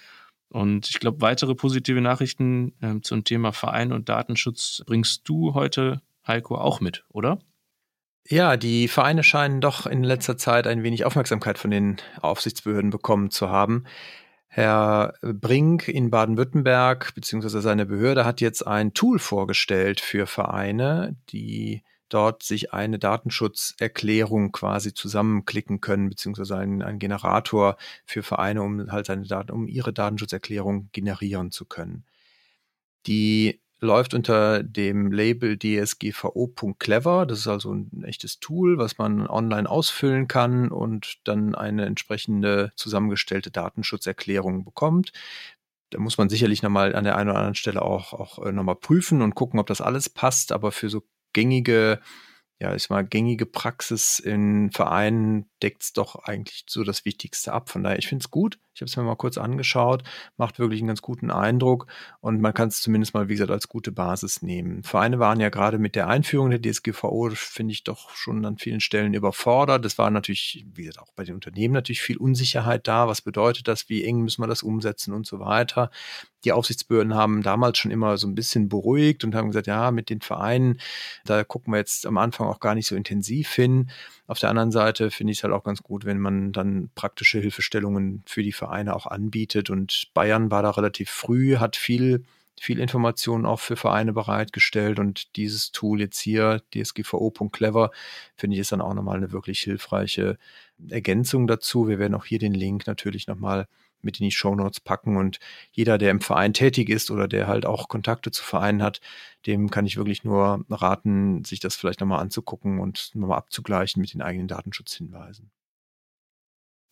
Und 0.48 0.88
ich 0.88 0.98
glaube, 0.98 1.20
weitere 1.20 1.54
positive 1.54 2.00
Nachrichten 2.00 2.72
äh, 2.80 3.00
zum 3.02 3.24
Thema 3.24 3.52
Verein 3.52 3.92
und 3.92 4.08
Datenschutz 4.08 4.82
bringst 4.86 5.28
du 5.28 5.52
heute, 5.52 6.00
Heiko, 6.26 6.56
auch 6.56 6.80
mit, 6.80 7.04
oder? 7.10 7.38
Ja, 8.26 8.56
die 8.56 8.86
Vereine 8.86 9.24
scheinen 9.24 9.60
doch 9.60 9.86
in 9.86 10.04
letzter 10.04 10.36
Zeit 10.36 10.66
ein 10.66 10.82
wenig 10.82 11.04
Aufmerksamkeit 11.04 11.58
von 11.58 11.70
den 11.70 11.96
Aufsichtsbehörden 12.20 12.90
bekommen 12.90 13.30
zu 13.30 13.48
haben. 13.48 13.84
Herr 14.46 15.14
Brink 15.22 15.88
in 15.88 16.10
Baden-Württemberg 16.10 17.14
bzw. 17.14 17.60
seine 17.60 17.86
Behörde 17.86 18.24
hat 18.24 18.40
jetzt 18.40 18.66
ein 18.66 18.94
Tool 18.94 19.18
vorgestellt 19.18 20.00
für 20.00 20.26
Vereine, 20.26 21.16
die 21.30 21.82
dort 22.08 22.42
sich 22.42 22.72
eine 22.72 22.98
Datenschutzerklärung 22.98 24.52
quasi 24.52 24.92
zusammenklicken 24.92 25.80
können, 25.80 26.08
beziehungsweise 26.08 26.56
einen, 26.56 26.82
einen 26.82 26.98
Generator 26.98 27.76
für 28.04 28.22
Vereine, 28.22 28.62
um 28.62 28.90
halt 28.90 29.06
seine 29.06 29.26
Daten, 29.26 29.52
um 29.52 29.68
ihre 29.68 29.92
Datenschutzerklärung 29.92 30.88
generieren 30.92 31.52
zu 31.52 31.64
können. 31.64 32.04
Die 33.06 33.60
läuft 33.80 34.14
unter 34.14 34.62
dem 34.62 35.10
Label 35.10 35.56
dsgvo.clever. 35.56 37.26
Das 37.26 37.40
ist 37.40 37.48
also 37.48 37.72
ein 37.72 38.04
echtes 38.04 38.38
Tool, 38.38 38.78
was 38.78 38.98
man 38.98 39.26
online 39.26 39.68
ausfüllen 39.68 40.28
kann 40.28 40.70
und 40.70 41.18
dann 41.24 41.54
eine 41.54 41.86
entsprechende 41.86 42.72
zusammengestellte 42.76 43.50
Datenschutzerklärung 43.50 44.64
bekommt. 44.64 45.12
Da 45.90 45.98
muss 45.98 46.18
man 46.18 46.28
sicherlich 46.28 46.62
nochmal 46.62 46.94
an 46.94 47.04
der 47.04 47.16
einen 47.16 47.30
oder 47.30 47.38
anderen 47.38 47.54
Stelle 47.56 47.82
auch, 47.82 48.12
auch 48.12 48.38
äh, 48.44 48.52
nochmal 48.52 48.76
prüfen 48.76 49.22
und 49.22 49.34
gucken, 49.34 49.58
ob 49.58 49.66
das 49.66 49.80
alles 49.80 50.08
passt. 50.08 50.52
Aber 50.52 50.72
für 50.72 50.88
so 50.88 51.02
gängige 51.32 52.00
ja, 52.60 52.74
ich 52.74 52.90
mal, 52.90 53.04
gängige 53.04 53.46
Praxis 53.46 54.18
in 54.18 54.70
Vereinen 54.70 55.48
deckt 55.62 55.82
es 55.82 55.92
doch 55.94 56.16
eigentlich 56.24 56.64
so 56.68 56.84
das 56.84 57.06
Wichtigste 57.06 57.54
ab. 57.54 57.70
Von 57.70 57.82
daher, 57.82 57.98
ich 57.98 58.06
finde 58.06 58.22
es 58.22 58.30
gut. 58.30 58.58
Ich 58.80 58.82
habe 58.82 58.88
es 58.88 58.96
mir 58.96 59.02
mal 59.02 59.16
kurz 59.16 59.36
angeschaut, 59.36 60.04
macht 60.38 60.58
wirklich 60.58 60.80
einen 60.80 60.88
ganz 60.88 61.02
guten 61.02 61.30
Eindruck 61.30 61.86
und 62.20 62.40
man 62.40 62.54
kann 62.54 62.68
es 62.68 62.80
zumindest 62.80 63.12
mal, 63.12 63.28
wie 63.28 63.34
gesagt, 63.34 63.50
als 63.50 63.68
gute 63.68 63.92
Basis 63.92 64.40
nehmen. 64.40 64.84
Vereine 64.84 65.18
waren 65.18 65.38
ja 65.38 65.50
gerade 65.50 65.78
mit 65.78 65.96
der 65.96 66.08
Einführung 66.08 66.50
der 66.50 66.62
DSGVO, 66.62 67.30
finde 67.34 67.72
ich, 67.72 67.84
doch 67.84 68.14
schon 68.14 68.42
an 68.46 68.56
vielen 68.56 68.80
Stellen 68.80 69.12
überfordert. 69.12 69.84
Das 69.84 69.98
war 69.98 70.10
natürlich, 70.10 70.64
wie 70.72 70.84
gesagt, 70.84 71.06
auch 71.06 71.12
bei 71.14 71.24
den 71.24 71.34
Unternehmen 71.34 71.74
natürlich 71.74 72.00
viel 72.00 72.16
Unsicherheit 72.16 72.86
da. 72.88 73.06
Was 73.08 73.20
bedeutet 73.20 73.68
das? 73.68 73.88
Wie 73.88 74.04
eng 74.04 74.20
müssen 74.20 74.42
wir 74.42 74.48
das 74.48 74.62
umsetzen 74.62 75.12
und 75.12 75.26
so 75.26 75.40
weiter? 75.40 75.90
Die 76.44 76.52
Aufsichtsbehörden 76.52 77.14
haben 77.14 77.42
damals 77.42 77.76
schon 77.76 77.90
immer 77.90 78.16
so 78.16 78.26
ein 78.26 78.34
bisschen 78.34 78.70
beruhigt 78.70 79.24
und 79.24 79.34
haben 79.34 79.48
gesagt, 79.48 79.66
ja, 79.66 79.90
mit 79.90 80.08
den 80.08 80.22
Vereinen, 80.22 80.80
da 81.26 81.44
gucken 81.44 81.74
wir 81.74 81.78
jetzt 81.78 82.06
am 82.06 82.16
Anfang 82.16 82.46
auch 82.50 82.60
gar 82.60 82.74
nicht 82.74 82.86
so 82.86 82.96
intensiv 82.96 83.52
hin. 83.52 83.90
Auf 84.26 84.38
der 84.38 84.50
anderen 84.50 84.72
Seite 84.72 85.10
finde 85.10 85.32
ich 85.32 85.38
es 85.38 85.44
halt 85.44 85.54
auch 85.54 85.64
ganz 85.64 85.82
gut, 85.82 86.04
wenn 86.04 86.18
man 86.18 86.52
dann 86.52 86.90
praktische 86.94 87.40
Hilfestellungen 87.40 88.22
für 88.26 88.42
die 88.42 88.52
Vereine 88.52 88.94
auch 88.94 89.06
anbietet. 89.06 89.70
Und 89.70 90.10
Bayern 90.14 90.50
war 90.50 90.62
da 90.62 90.70
relativ 90.70 91.10
früh, 91.10 91.56
hat 91.56 91.76
viel 91.76 92.24
viel 92.60 92.78
Informationen 92.78 93.46
auch 93.46 93.58
für 93.58 93.74
Vereine 93.74 94.12
bereitgestellt 94.12 94.98
und 94.98 95.34
dieses 95.36 95.72
Tool 95.72 96.00
jetzt 96.00 96.18
hier, 96.20 96.60
dsgvo.clever, 96.74 97.90
finde 98.36 98.54
ich 98.54 98.60
ist 98.60 98.72
dann 98.72 98.82
auch 98.82 98.92
nochmal 98.92 99.16
eine 99.16 99.32
wirklich 99.32 99.60
hilfreiche 99.60 100.36
Ergänzung 100.90 101.46
dazu. 101.46 101.88
Wir 101.88 101.98
werden 101.98 102.14
auch 102.14 102.26
hier 102.26 102.38
den 102.38 102.52
Link 102.52 102.86
natürlich 102.86 103.26
nochmal 103.26 103.66
mit 104.02 104.20
in 104.20 104.24
die 104.24 104.30
Shownotes 104.30 104.80
packen. 104.80 105.16
Und 105.16 105.38
jeder, 105.72 105.98
der 105.98 106.10
im 106.10 106.20
Verein 106.20 106.52
tätig 106.52 106.88
ist 106.88 107.10
oder 107.10 107.28
der 107.28 107.46
halt 107.46 107.66
auch 107.66 107.88
Kontakte 107.88 108.30
zu 108.30 108.44
Vereinen 108.44 108.82
hat, 108.82 109.00
dem 109.46 109.70
kann 109.70 109.86
ich 109.86 109.96
wirklich 109.96 110.24
nur 110.24 110.64
raten, 110.70 111.44
sich 111.44 111.60
das 111.60 111.76
vielleicht 111.76 112.00
nochmal 112.00 112.20
anzugucken 112.20 112.80
und 112.80 113.10
nochmal 113.14 113.38
abzugleichen 113.38 114.00
mit 114.00 114.14
den 114.14 114.22
eigenen 114.22 114.48
Datenschutzhinweisen. 114.48 115.50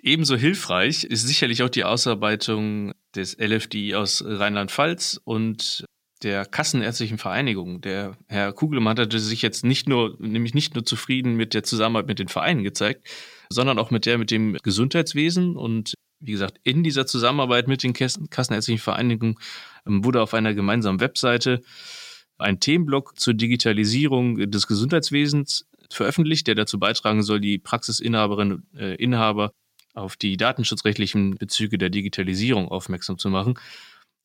Ebenso 0.00 0.36
hilfreich 0.36 1.04
ist 1.04 1.26
sicherlich 1.26 1.62
auch 1.62 1.68
die 1.68 1.84
Ausarbeitung 1.84 2.92
des 3.16 3.36
LFDI 3.36 3.96
aus 3.96 4.22
Rheinland-Pfalz 4.24 5.20
und 5.24 5.84
der 6.22 6.46
Kassenärztlichen 6.46 7.18
Vereinigung. 7.18 7.80
Der 7.80 8.16
Herr 8.28 8.52
Kugelmann 8.52 8.98
hatte 8.98 9.18
sich 9.18 9.42
jetzt 9.42 9.64
nicht 9.64 9.88
nur, 9.88 10.16
nämlich 10.20 10.54
nicht 10.54 10.74
nur 10.74 10.84
zufrieden 10.84 11.34
mit 11.34 11.54
der 11.54 11.62
Zusammenarbeit 11.62 12.08
mit 12.08 12.18
den 12.18 12.28
Vereinen 12.28 12.62
gezeigt, 12.62 13.08
sondern 13.50 13.78
auch 13.78 13.90
mit 13.90 14.06
der 14.06 14.18
mit 14.18 14.30
dem 14.30 14.56
Gesundheitswesen 14.62 15.56
und 15.56 15.94
wie 16.20 16.32
gesagt, 16.32 16.58
in 16.62 16.82
dieser 16.82 17.06
Zusammenarbeit 17.06 17.68
mit 17.68 17.82
den 17.82 17.92
Kassenärztlichen 17.92 18.80
Vereinigungen 18.80 19.36
ähm, 19.86 20.04
wurde 20.04 20.22
auf 20.22 20.34
einer 20.34 20.54
gemeinsamen 20.54 21.00
Webseite 21.00 21.62
ein 22.38 22.60
Themenblock 22.60 23.18
zur 23.18 23.34
Digitalisierung 23.34 24.50
des 24.50 24.66
Gesundheitswesens 24.66 25.66
veröffentlicht, 25.90 26.46
der 26.46 26.54
dazu 26.54 26.78
beitragen 26.78 27.22
soll, 27.22 27.40
die 27.40 27.58
Praxisinhaberinnen 27.58 28.66
und 28.72 28.78
äh, 28.78 28.94
Inhaber 28.94 29.52
auf 29.94 30.16
die 30.16 30.36
datenschutzrechtlichen 30.36 31.36
Bezüge 31.36 31.78
der 31.78 31.90
Digitalisierung 31.90 32.68
aufmerksam 32.68 33.18
zu 33.18 33.30
machen. 33.30 33.58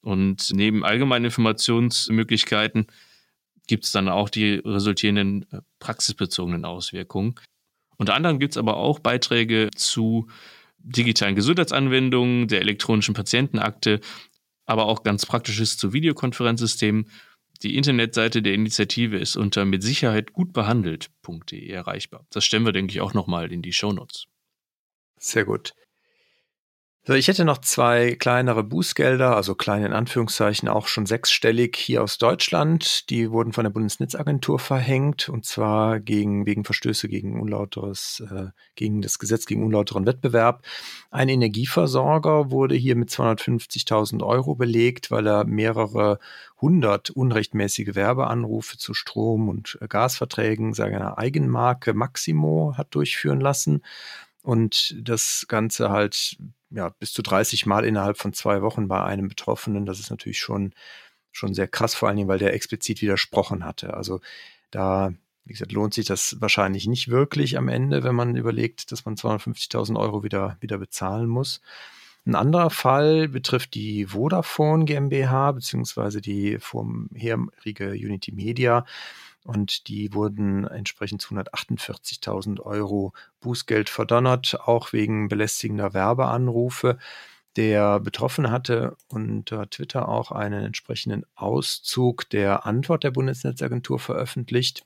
Und 0.01 0.51
neben 0.53 0.84
allgemeinen 0.84 1.25
Informationsmöglichkeiten 1.25 2.88
gibt 3.67 3.86
es 3.86 3.91
dann 3.91 4.10
auch 4.10 4.29
die 4.29 4.56
resultierenden 4.56 5.45
äh, 5.51 5.62
praxisbezogenen 5.79 6.65
Auswirkungen. 6.65 7.36
Unter 7.97 8.15
anderem 8.15 8.39
gibt 8.39 8.53
es 8.53 8.58
aber 8.58 8.77
auch 8.77 8.99
Beiträge 8.99 9.69
zu 9.75 10.27
digitalen 10.83 11.35
Gesundheitsanwendungen, 11.35 12.47
der 12.47 12.61
elektronischen 12.61 13.13
Patientenakte, 13.13 13.99
aber 14.65 14.85
auch 14.85 15.03
ganz 15.03 15.25
praktisches 15.25 15.77
zu 15.77 15.93
Videokonferenzsystemen. 15.93 17.09
Die 17.63 17.77
Internetseite 17.77 18.41
der 18.41 18.53
Initiative 18.53 19.17
ist 19.17 19.35
unter 19.35 19.65
mit 19.65 19.83
Sicherheit 19.83 20.33
gut 20.33 20.53
behandelt.de 20.53 21.67
erreichbar. 21.69 22.25
Das 22.29 22.43
stellen 22.43 22.65
wir, 22.65 22.73
denke 22.73 22.91
ich, 22.91 23.01
auch 23.01 23.13
nochmal 23.13 23.51
in 23.51 23.61
die 23.61 23.73
Shownotes. 23.73 24.25
Sehr 25.17 25.45
gut. 25.45 25.73
So, 27.05 27.11
ich 27.15 27.27
hätte 27.27 27.43
noch 27.43 27.57
zwei 27.57 28.15
kleinere 28.15 28.63
Bußgelder, 28.63 29.35
also 29.35 29.55
kleine 29.55 29.87
in 29.87 29.91
Anführungszeichen, 29.91 30.69
auch 30.69 30.87
schon 30.87 31.05
sechsstellig 31.05 31.75
hier 31.75 32.01
aus 32.01 32.17
Deutschland. 32.17 33.09
Die 33.09 33.29
wurden 33.29 33.51
von 33.51 33.65
der 33.65 33.71
Bundesnetzagentur 33.71 34.57
verhängt 34.57 35.27
und 35.27 35.43
zwar 35.45 35.99
gegen, 35.99 36.45
wegen 36.45 36.63
Verstöße 36.63 37.09
gegen 37.09 37.41
unlauteres, 37.41 38.23
äh, 38.31 38.51
gegen 38.75 39.01
das 39.01 39.19
Gesetz 39.19 39.47
gegen 39.47 39.65
unlauteren 39.65 40.05
Wettbewerb. 40.05 40.63
Ein 41.11 41.27
Energieversorger 41.27 42.51
wurde 42.51 42.75
hier 42.75 42.95
mit 42.95 43.09
250.000 43.09 44.23
Euro 44.23 44.55
belegt, 44.55 45.11
weil 45.11 45.27
er 45.27 45.43
mehrere 45.43 46.19
hundert 46.61 47.09
unrechtmäßige 47.09 47.95
Werbeanrufe 47.95 48.77
zu 48.77 48.93
Strom- 48.93 49.49
und 49.49 49.77
Gasverträgen 49.89 50.73
seiner 50.73 51.17
Eigenmarke 51.17 51.93
Maximo 51.93 52.75
hat 52.77 52.95
durchführen 52.95 53.41
lassen 53.41 53.81
und 54.41 54.95
das 55.01 55.45
Ganze 55.49 55.89
halt 55.89 56.37
ja, 56.73 56.89
bis 56.89 57.13
zu 57.13 57.21
30 57.21 57.65
Mal 57.65 57.86
innerhalb 57.86 58.17
von 58.17 58.33
zwei 58.33 58.62
Wochen 58.62 58.88
bei 58.88 59.01
einem 59.03 59.27
Betroffenen. 59.27 59.86
Das 59.86 59.99
ist 59.99 60.09
natürlich 60.09 60.39
schon, 60.39 60.73
schon 61.31 61.53
sehr 61.53 61.67
krass, 61.67 61.93
vor 61.95 62.07
allen 62.09 62.17
Dingen, 62.17 62.27
weil 62.27 62.39
der 62.39 62.53
explizit 62.53 63.01
widersprochen 63.01 63.63
hatte. 63.63 63.93
Also 63.93 64.19
da, 64.71 65.13
wie 65.45 65.53
gesagt, 65.53 65.71
lohnt 65.71 65.93
sich 65.93 66.07
das 66.07 66.38
wahrscheinlich 66.39 66.88
nicht 66.88 67.09
wirklich 67.09 67.57
am 67.57 67.69
Ende, 67.69 68.03
wenn 68.03 68.15
man 68.15 68.36
überlegt, 68.36 68.91
dass 68.91 69.05
man 69.05 69.15
250.000 69.15 69.99
Euro 69.99 70.23
wieder, 70.23 70.57
wieder 70.62 70.79
bezahlen 70.79 71.27
muss. 71.27 71.62
Ein 72.25 72.36
anderer 72.36 72.69
Fall 72.69 73.27
betrifft 73.27 73.75
die 73.75 74.07
Vodafone 74.07 74.86
GmbH 74.86 75.51
beziehungsweise 75.51 76.21
die 76.21 76.57
vorherige 76.57 77.91
Unity 77.91 78.31
Media. 78.31 78.86
Und 79.43 79.88
die 79.88 80.13
wurden 80.13 80.65
entsprechend 80.65 81.21
zu 81.21 81.36
148.000 81.36 82.62
Euro 82.62 83.13
Bußgeld 83.41 83.89
verdonnert, 83.89 84.58
auch 84.65 84.93
wegen 84.93 85.27
belästigender 85.27 85.93
Werbeanrufe. 85.93 86.97
Der 87.56 87.99
Betroffene 87.99 88.51
hatte 88.51 88.95
unter 89.10 89.69
Twitter 89.69 90.08
auch 90.10 90.32
einen 90.32 90.65
entsprechenden 90.65 91.23
Auszug 91.36 92.29
der 92.29 92.65
Antwort 92.65 93.03
der 93.03 93.12
Bundesnetzagentur 93.12 93.99
veröffentlicht. 93.99 94.86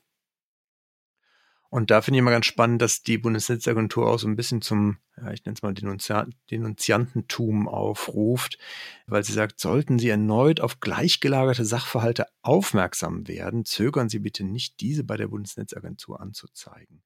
Und 1.70 1.90
da 1.90 2.00
finde 2.00 2.16
ich 2.16 2.20
immer 2.20 2.30
ganz 2.30 2.46
spannend, 2.46 2.80
dass 2.80 3.02
die 3.02 3.18
Bundesnetzagentur 3.18 4.06
auch 4.08 4.18
so 4.18 4.26
ein 4.26 4.36
bisschen 4.36 4.62
zum, 4.62 4.96
ja, 5.18 5.32
ich 5.32 5.44
nenne 5.44 5.54
es 5.54 5.62
mal 5.62 5.74
Denunzia 5.74 6.26
Denunziantentum 6.50 7.68
aufruft, 7.68 8.58
weil 9.06 9.22
sie 9.22 9.34
sagt, 9.34 9.60
sollten 9.60 9.98
Sie 9.98 10.08
erneut 10.08 10.60
auf 10.60 10.80
gleichgelagerte 10.80 11.66
Sachverhalte 11.66 12.26
aufmerksam 12.40 13.28
werden, 13.28 13.66
zögern 13.66 14.08
Sie 14.08 14.18
bitte 14.18 14.44
nicht, 14.44 14.80
diese 14.80 15.04
bei 15.04 15.18
der 15.18 15.28
Bundesnetzagentur 15.28 16.20
anzuzeigen. 16.20 17.02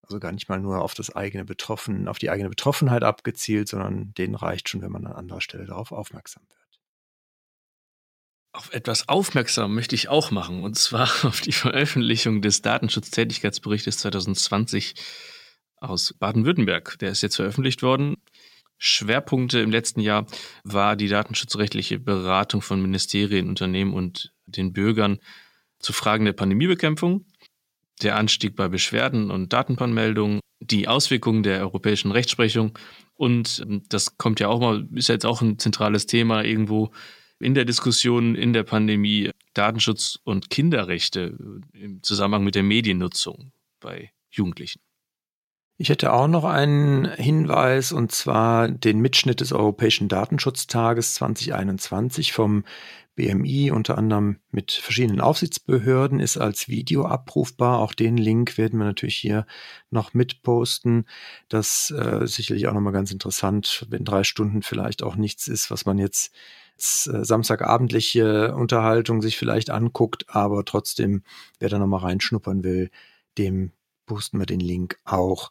Also 0.00 0.18
gar 0.18 0.32
nicht 0.32 0.48
mal 0.48 0.60
nur 0.60 0.80
auf 0.82 0.94
das 0.94 1.14
eigene 1.14 1.44
Betroffen, 1.44 2.08
auf 2.08 2.18
die 2.18 2.30
eigene 2.30 2.48
Betroffenheit 2.48 3.02
abgezielt, 3.02 3.68
sondern 3.68 4.14
denen 4.14 4.34
reicht 4.36 4.68
schon, 4.68 4.80
wenn 4.80 4.92
man 4.92 5.06
an 5.06 5.12
anderer 5.12 5.40
Stelle 5.42 5.66
darauf 5.66 5.92
aufmerksam 5.92 6.44
wird. 6.48 6.65
Auf 8.56 8.72
etwas 8.72 9.06
aufmerksam 9.06 9.74
möchte 9.74 9.94
ich 9.94 10.08
auch 10.08 10.30
machen, 10.30 10.62
und 10.62 10.78
zwar 10.78 11.10
auf 11.24 11.42
die 11.42 11.52
Veröffentlichung 11.52 12.40
des 12.40 12.62
Datenschutztätigkeitsberichtes 12.62 13.98
2020 13.98 14.94
aus 15.76 16.14
Baden-Württemberg. 16.18 16.98
Der 17.00 17.10
ist 17.10 17.22
jetzt 17.22 17.36
veröffentlicht 17.36 17.82
worden. 17.82 18.16
Schwerpunkte 18.78 19.60
im 19.60 19.70
letzten 19.70 20.00
Jahr 20.00 20.26
war 20.64 20.96
die 20.96 21.08
datenschutzrechtliche 21.08 21.98
Beratung 21.98 22.62
von 22.62 22.80
Ministerien, 22.80 23.50
Unternehmen 23.50 23.92
und 23.92 24.32
den 24.46 24.72
Bürgern 24.72 25.18
zu 25.78 25.92
Fragen 25.92 26.24
der 26.24 26.32
Pandemiebekämpfung, 26.32 27.26
der 28.02 28.16
Anstieg 28.16 28.56
bei 28.56 28.68
Beschwerden 28.68 29.30
und 29.30 29.52
Datenbahnmeldungen, 29.52 30.40
die 30.60 30.88
Auswirkungen 30.88 31.42
der 31.42 31.60
europäischen 31.60 32.10
Rechtsprechung 32.10 32.78
und 33.16 33.62
ähm, 33.66 33.82
das 33.90 34.16
kommt 34.16 34.40
ja 34.40 34.48
auch 34.48 34.60
mal, 34.60 34.88
ist 34.94 35.08
jetzt 35.08 35.26
auch 35.26 35.42
ein 35.42 35.58
zentrales 35.58 36.06
Thema 36.06 36.42
irgendwo, 36.42 36.92
in 37.38 37.54
der 37.54 37.64
Diskussion 37.64 38.34
in 38.34 38.52
der 38.52 38.62
Pandemie 38.62 39.30
Datenschutz 39.54 40.18
und 40.24 40.50
Kinderrechte 40.50 41.36
im 41.72 42.02
Zusammenhang 42.02 42.44
mit 42.44 42.54
der 42.54 42.62
Mediennutzung 42.62 43.52
bei 43.80 44.10
Jugendlichen. 44.30 44.80
Ich 45.78 45.90
hätte 45.90 46.12
auch 46.12 46.28
noch 46.28 46.44
einen 46.44 47.04
Hinweis 47.16 47.92
und 47.92 48.10
zwar 48.10 48.68
den 48.68 49.00
Mitschnitt 49.00 49.40
des 49.40 49.52
Europäischen 49.52 50.08
Datenschutztages 50.08 51.14
2021 51.14 52.32
vom 52.32 52.64
BMI, 53.14 53.70
unter 53.70 53.98
anderem 53.98 54.38
mit 54.50 54.72
verschiedenen 54.72 55.20
Aufsichtsbehörden, 55.20 56.20
ist 56.20 56.38
als 56.38 56.68
Video 56.68 57.06
abrufbar. 57.06 57.80
Auch 57.80 57.92
den 57.92 58.16
Link 58.16 58.56
werden 58.56 58.78
wir 58.78 58.86
natürlich 58.86 59.16
hier 59.16 59.46
noch 59.90 60.14
mitposten. 60.14 61.06
Das 61.48 61.90
äh, 61.90 62.26
sicherlich 62.26 62.68
auch 62.68 62.74
nochmal 62.74 62.92
ganz 62.92 63.10
interessant, 63.10 63.86
wenn 63.90 64.04
drei 64.04 64.22
Stunden 64.24 64.62
vielleicht 64.62 65.02
auch 65.02 65.16
nichts 65.16 65.46
ist, 65.46 65.70
was 65.70 65.84
man 65.84 65.98
jetzt 65.98 66.32
äh, 66.34 66.65
samstagabendliche 66.76 68.54
Unterhaltung 68.54 69.22
sich 69.22 69.36
vielleicht 69.36 69.70
anguckt, 69.70 70.26
aber 70.28 70.64
trotzdem, 70.64 71.22
wer 71.58 71.68
da 71.68 71.78
nochmal 71.78 72.00
reinschnuppern 72.00 72.64
will, 72.64 72.90
dem 73.38 73.72
posten 74.06 74.38
wir 74.38 74.46
den 74.46 74.60
Link 74.60 74.98
auch. 75.04 75.50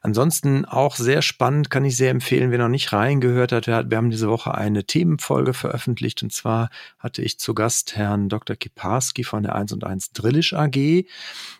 Ansonsten 0.00 0.64
auch 0.64 0.94
sehr 0.94 1.22
spannend, 1.22 1.70
kann 1.70 1.84
ich 1.84 1.96
sehr 1.96 2.10
empfehlen, 2.10 2.50
wer 2.52 2.58
noch 2.58 2.68
nicht 2.68 2.92
reingehört 2.92 3.50
hat. 3.50 3.66
Wir 3.66 3.96
haben 3.96 4.10
diese 4.10 4.28
Woche 4.28 4.54
eine 4.54 4.84
Themenfolge 4.84 5.54
veröffentlicht 5.54 6.22
und 6.22 6.32
zwar 6.32 6.70
hatte 6.98 7.20
ich 7.22 7.38
zu 7.38 7.52
Gast 7.52 7.96
Herrn 7.96 8.28
Dr. 8.28 8.54
Kiparski 8.54 9.24
von 9.24 9.42
der 9.42 9.56
1 9.56 9.72
und 9.72 9.84
1 9.84 10.12
Drillisch 10.12 10.54
AG 10.54 11.04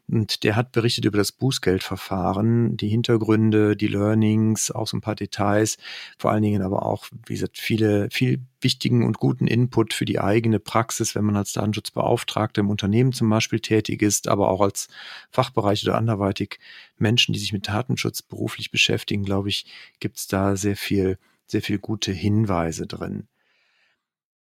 und 0.08 0.44
der 0.44 0.54
hat 0.54 0.70
berichtet 0.70 1.04
über 1.04 1.18
das 1.18 1.32
Bußgeldverfahren, 1.32 2.76
die 2.76 2.88
Hintergründe, 2.88 3.76
die 3.76 3.88
Learnings, 3.88 4.70
auch 4.70 4.86
so 4.86 4.96
ein 4.96 5.02
paar 5.02 5.16
Details, 5.16 5.76
vor 6.16 6.30
allen 6.30 6.42
Dingen 6.42 6.62
aber 6.62 6.86
auch, 6.86 7.06
wie 7.26 7.34
gesagt, 7.34 7.58
viele, 7.58 8.08
viel 8.12 8.40
wichtigen 8.60 9.04
und 9.04 9.18
guten 9.18 9.46
Input 9.46 9.94
für 9.94 10.04
die 10.04 10.20
eigene 10.20 10.58
Praxis, 10.58 11.14
wenn 11.14 11.24
man 11.24 11.36
als 11.36 11.52
Datenschutzbeauftragter 11.52 12.60
im 12.60 12.70
Unternehmen 12.70 13.12
zum 13.12 13.30
Beispiel 13.30 13.60
tätig 13.60 14.02
ist, 14.02 14.28
aber 14.28 14.48
auch 14.48 14.60
als 14.60 14.88
Fachbereich 15.30 15.84
oder 15.84 15.96
anderweitig 15.96 16.58
Menschen, 16.98 17.32
die 17.32 17.38
sich 17.38 17.52
mit 17.52 17.68
Datenschutz 17.68 18.22
beruflich 18.22 18.70
beschäftigen, 18.70 19.24
glaube 19.24 19.48
ich, 19.48 19.66
gibt 20.00 20.16
es 20.18 20.26
da 20.26 20.56
sehr 20.56 20.76
viel, 20.76 21.18
sehr 21.46 21.62
viel 21.62 21.78
gute 21.78 22.12
Hinweise 22.12 22.86
drin. 22.86 23.28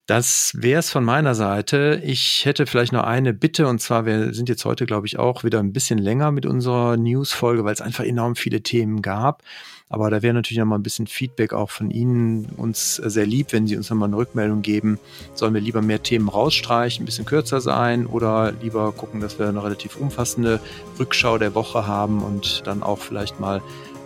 Das 0.09 0.53
wäre 0.57 0.79
es 0.79 0.90
von 0.90 1.05
meiner 1.05 1.35
Seite. 1.35 2.01
Ich 2.03 2.47
hätte 2.47 2.64
vielleicht 2.64 2.94
noch 2.94 3.05
eine 3.05 3.35
Bitte 3.35 3.66
und 3.66 3.79
zwar, 3.79 4.07
wir 4.07 4.33
sind 4.33 4.49
jetzt 4.49 4.64
heute, 4.64 4.87
glaube 4.87 5.07
ich, 5.07 5.18
auch 5.18 5.44
wieder 5.44 5.59
ein 5.59 5.75
bisschen 5.75 5.99
länger 5.99 6.33
mit 6.33 6.47
unserer 6.47 6.97
News-Folge, 6.97 7.62
weil 7.66 7.75
es 7.75 7.83
einfach 7.83 8.05
enorm 8.05 8.35
viele 8.35 8.62
Themen 8.62 9.03
gab. 9.03 9.42
Aber 9.90 10.09
da 10.09 10.23
wäre 10.23 10.33
natürlich 10.33 10.61
noch 10.61 10.64
mal 10.64 10.77
ein 10.79 10.83
bisschen 10.83 11.09
Feedback 11.09 11.53
auch 11.53 11.68
von 11.68 11.90
Ihnen 11.90 12.47
uns 12.57 12.97
sehr 12.97 13.27
lieb, 13.27 13.53
wenn 13.53 13.66
Sie 13.66 13.77
uns 13.77 13.90
noch 13.90 13.99
mal 13.99 14.07
eine 14.07 14.16
Rückmeldung 14.16 14.62
geben. 14.62 14.99
Sollen 15.35 15.53
wir 15.53 15.61
lieber 15.61 15.83
mehr 15.83 16.03
Themen 16.03 16.31
rausstreichen, 16.31 17.03
ein 17.03 17.05
bisschen 17.05 17.27
kürzer 17.27 17.61
sein 17.61 18.07
oder 18.07 18.53
lieber 18.62 18.92
gucken, 18.92 19.21
dass 19.21 19.38
wir 19.38 19.47
eine 19.47 19.62
relativ 19.62 19.97
umfassende 19.97 20.59
Rückschau 20.99 21.37
der 21.37 21.55
Woche 21.55 21.87
haben 21.87 22.23
und 22.23 22.66
dann 22.66 22.83
auch 22.83 22.99
vielleicht 22.99 23.40
mal 23.40 23.61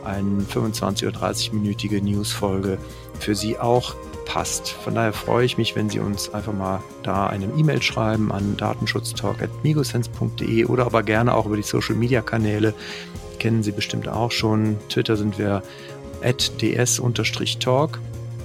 eine 0.04 0.40
25 0.40 1.06
oder 1.06 1.16
30-minütige 1.16 2.02
News-Folge 2.02 2.78
für 3.20 3.36
Sie 3.36 3.56
auch 3.60 3.94
passt. 4.24 4.70
Von 4.70 4.94
daher 4.94 5.12
freue 5.12 5.44
ich 5.44 5.58
mich, 5.58 5.76
wenn 5.76 5.90
Sie 5.90 6.00
uns 6.00 6.32
einfach 6.32 6.52
mal 6.52 6.80
da 7.02 7.26
eine 7.26 7.46
E-Mail 7.56 7.82
schreiben 7.82 8.30
an 8.32 8.56
datenschutztalk.migosense.de 8.56 10.64
oder 10.66 10.86
aber 10.86 11.02
gerne 11.02 11.34
auch 11.34 11.46
über 11.46 11.56
die 11.56 11.62
Social 11.62 11.96
Media 11.96 12.22
Kanäle. 12.22 12.74
Kennen 13.38 13.62
Sie 13.62 13.72
bestimmt 13.72 14.08
auch 14.08 14.30
schon. 14.30 14.76
Twitter 14.88 15.16
sind 15.16 15.38
wir 15.38 15.62
at 16.22 16.52
ds-talk 16.60 17.98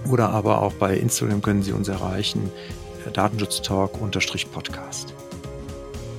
oder 0.10 0.30
aber 0.30 0.62
auch 0.62 0.74
bei 0.74 0.98
Instagram 0.98 1.42
können 1.42 1.64
Sie 1.64 1.72
uns 1.72 1.88
erreichen. 1.88 2.52
Äh, 3.06 3.12
Datenschutztalk-podcast. 3.12 5.14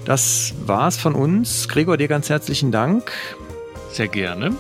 Das 0.05 0.55
war's 0.65 0.97
von 0.97 1.15
uns. 1.15 1.69
Gregor, 1.69 1.97
dir 1.97 2.09
ganz 2.09 2.29
herzlichen 2.31 2.73
Dank. 2.73 3.13
Sehr 3.93 4.09
gerne. 4.09 4.57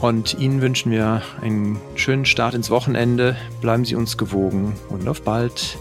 Und 0.00 0.38
Ihnen 0.38 0.60
wünschen 0.60 0.92
wir 0.92 1.22
einen 1.40 1.80
schönen 1.96 2.24
Start 2.24 2.54
ins 2.54 2.70
Wochenende. 2.70 3.36
Bleiben 3.60 3.84
Sie 3.84 3.96
uns 3.96 4.16
gewogen 4.16 4.74
und 4.88 5.08
auf 5.08 5.22
bald. 5.22 5.76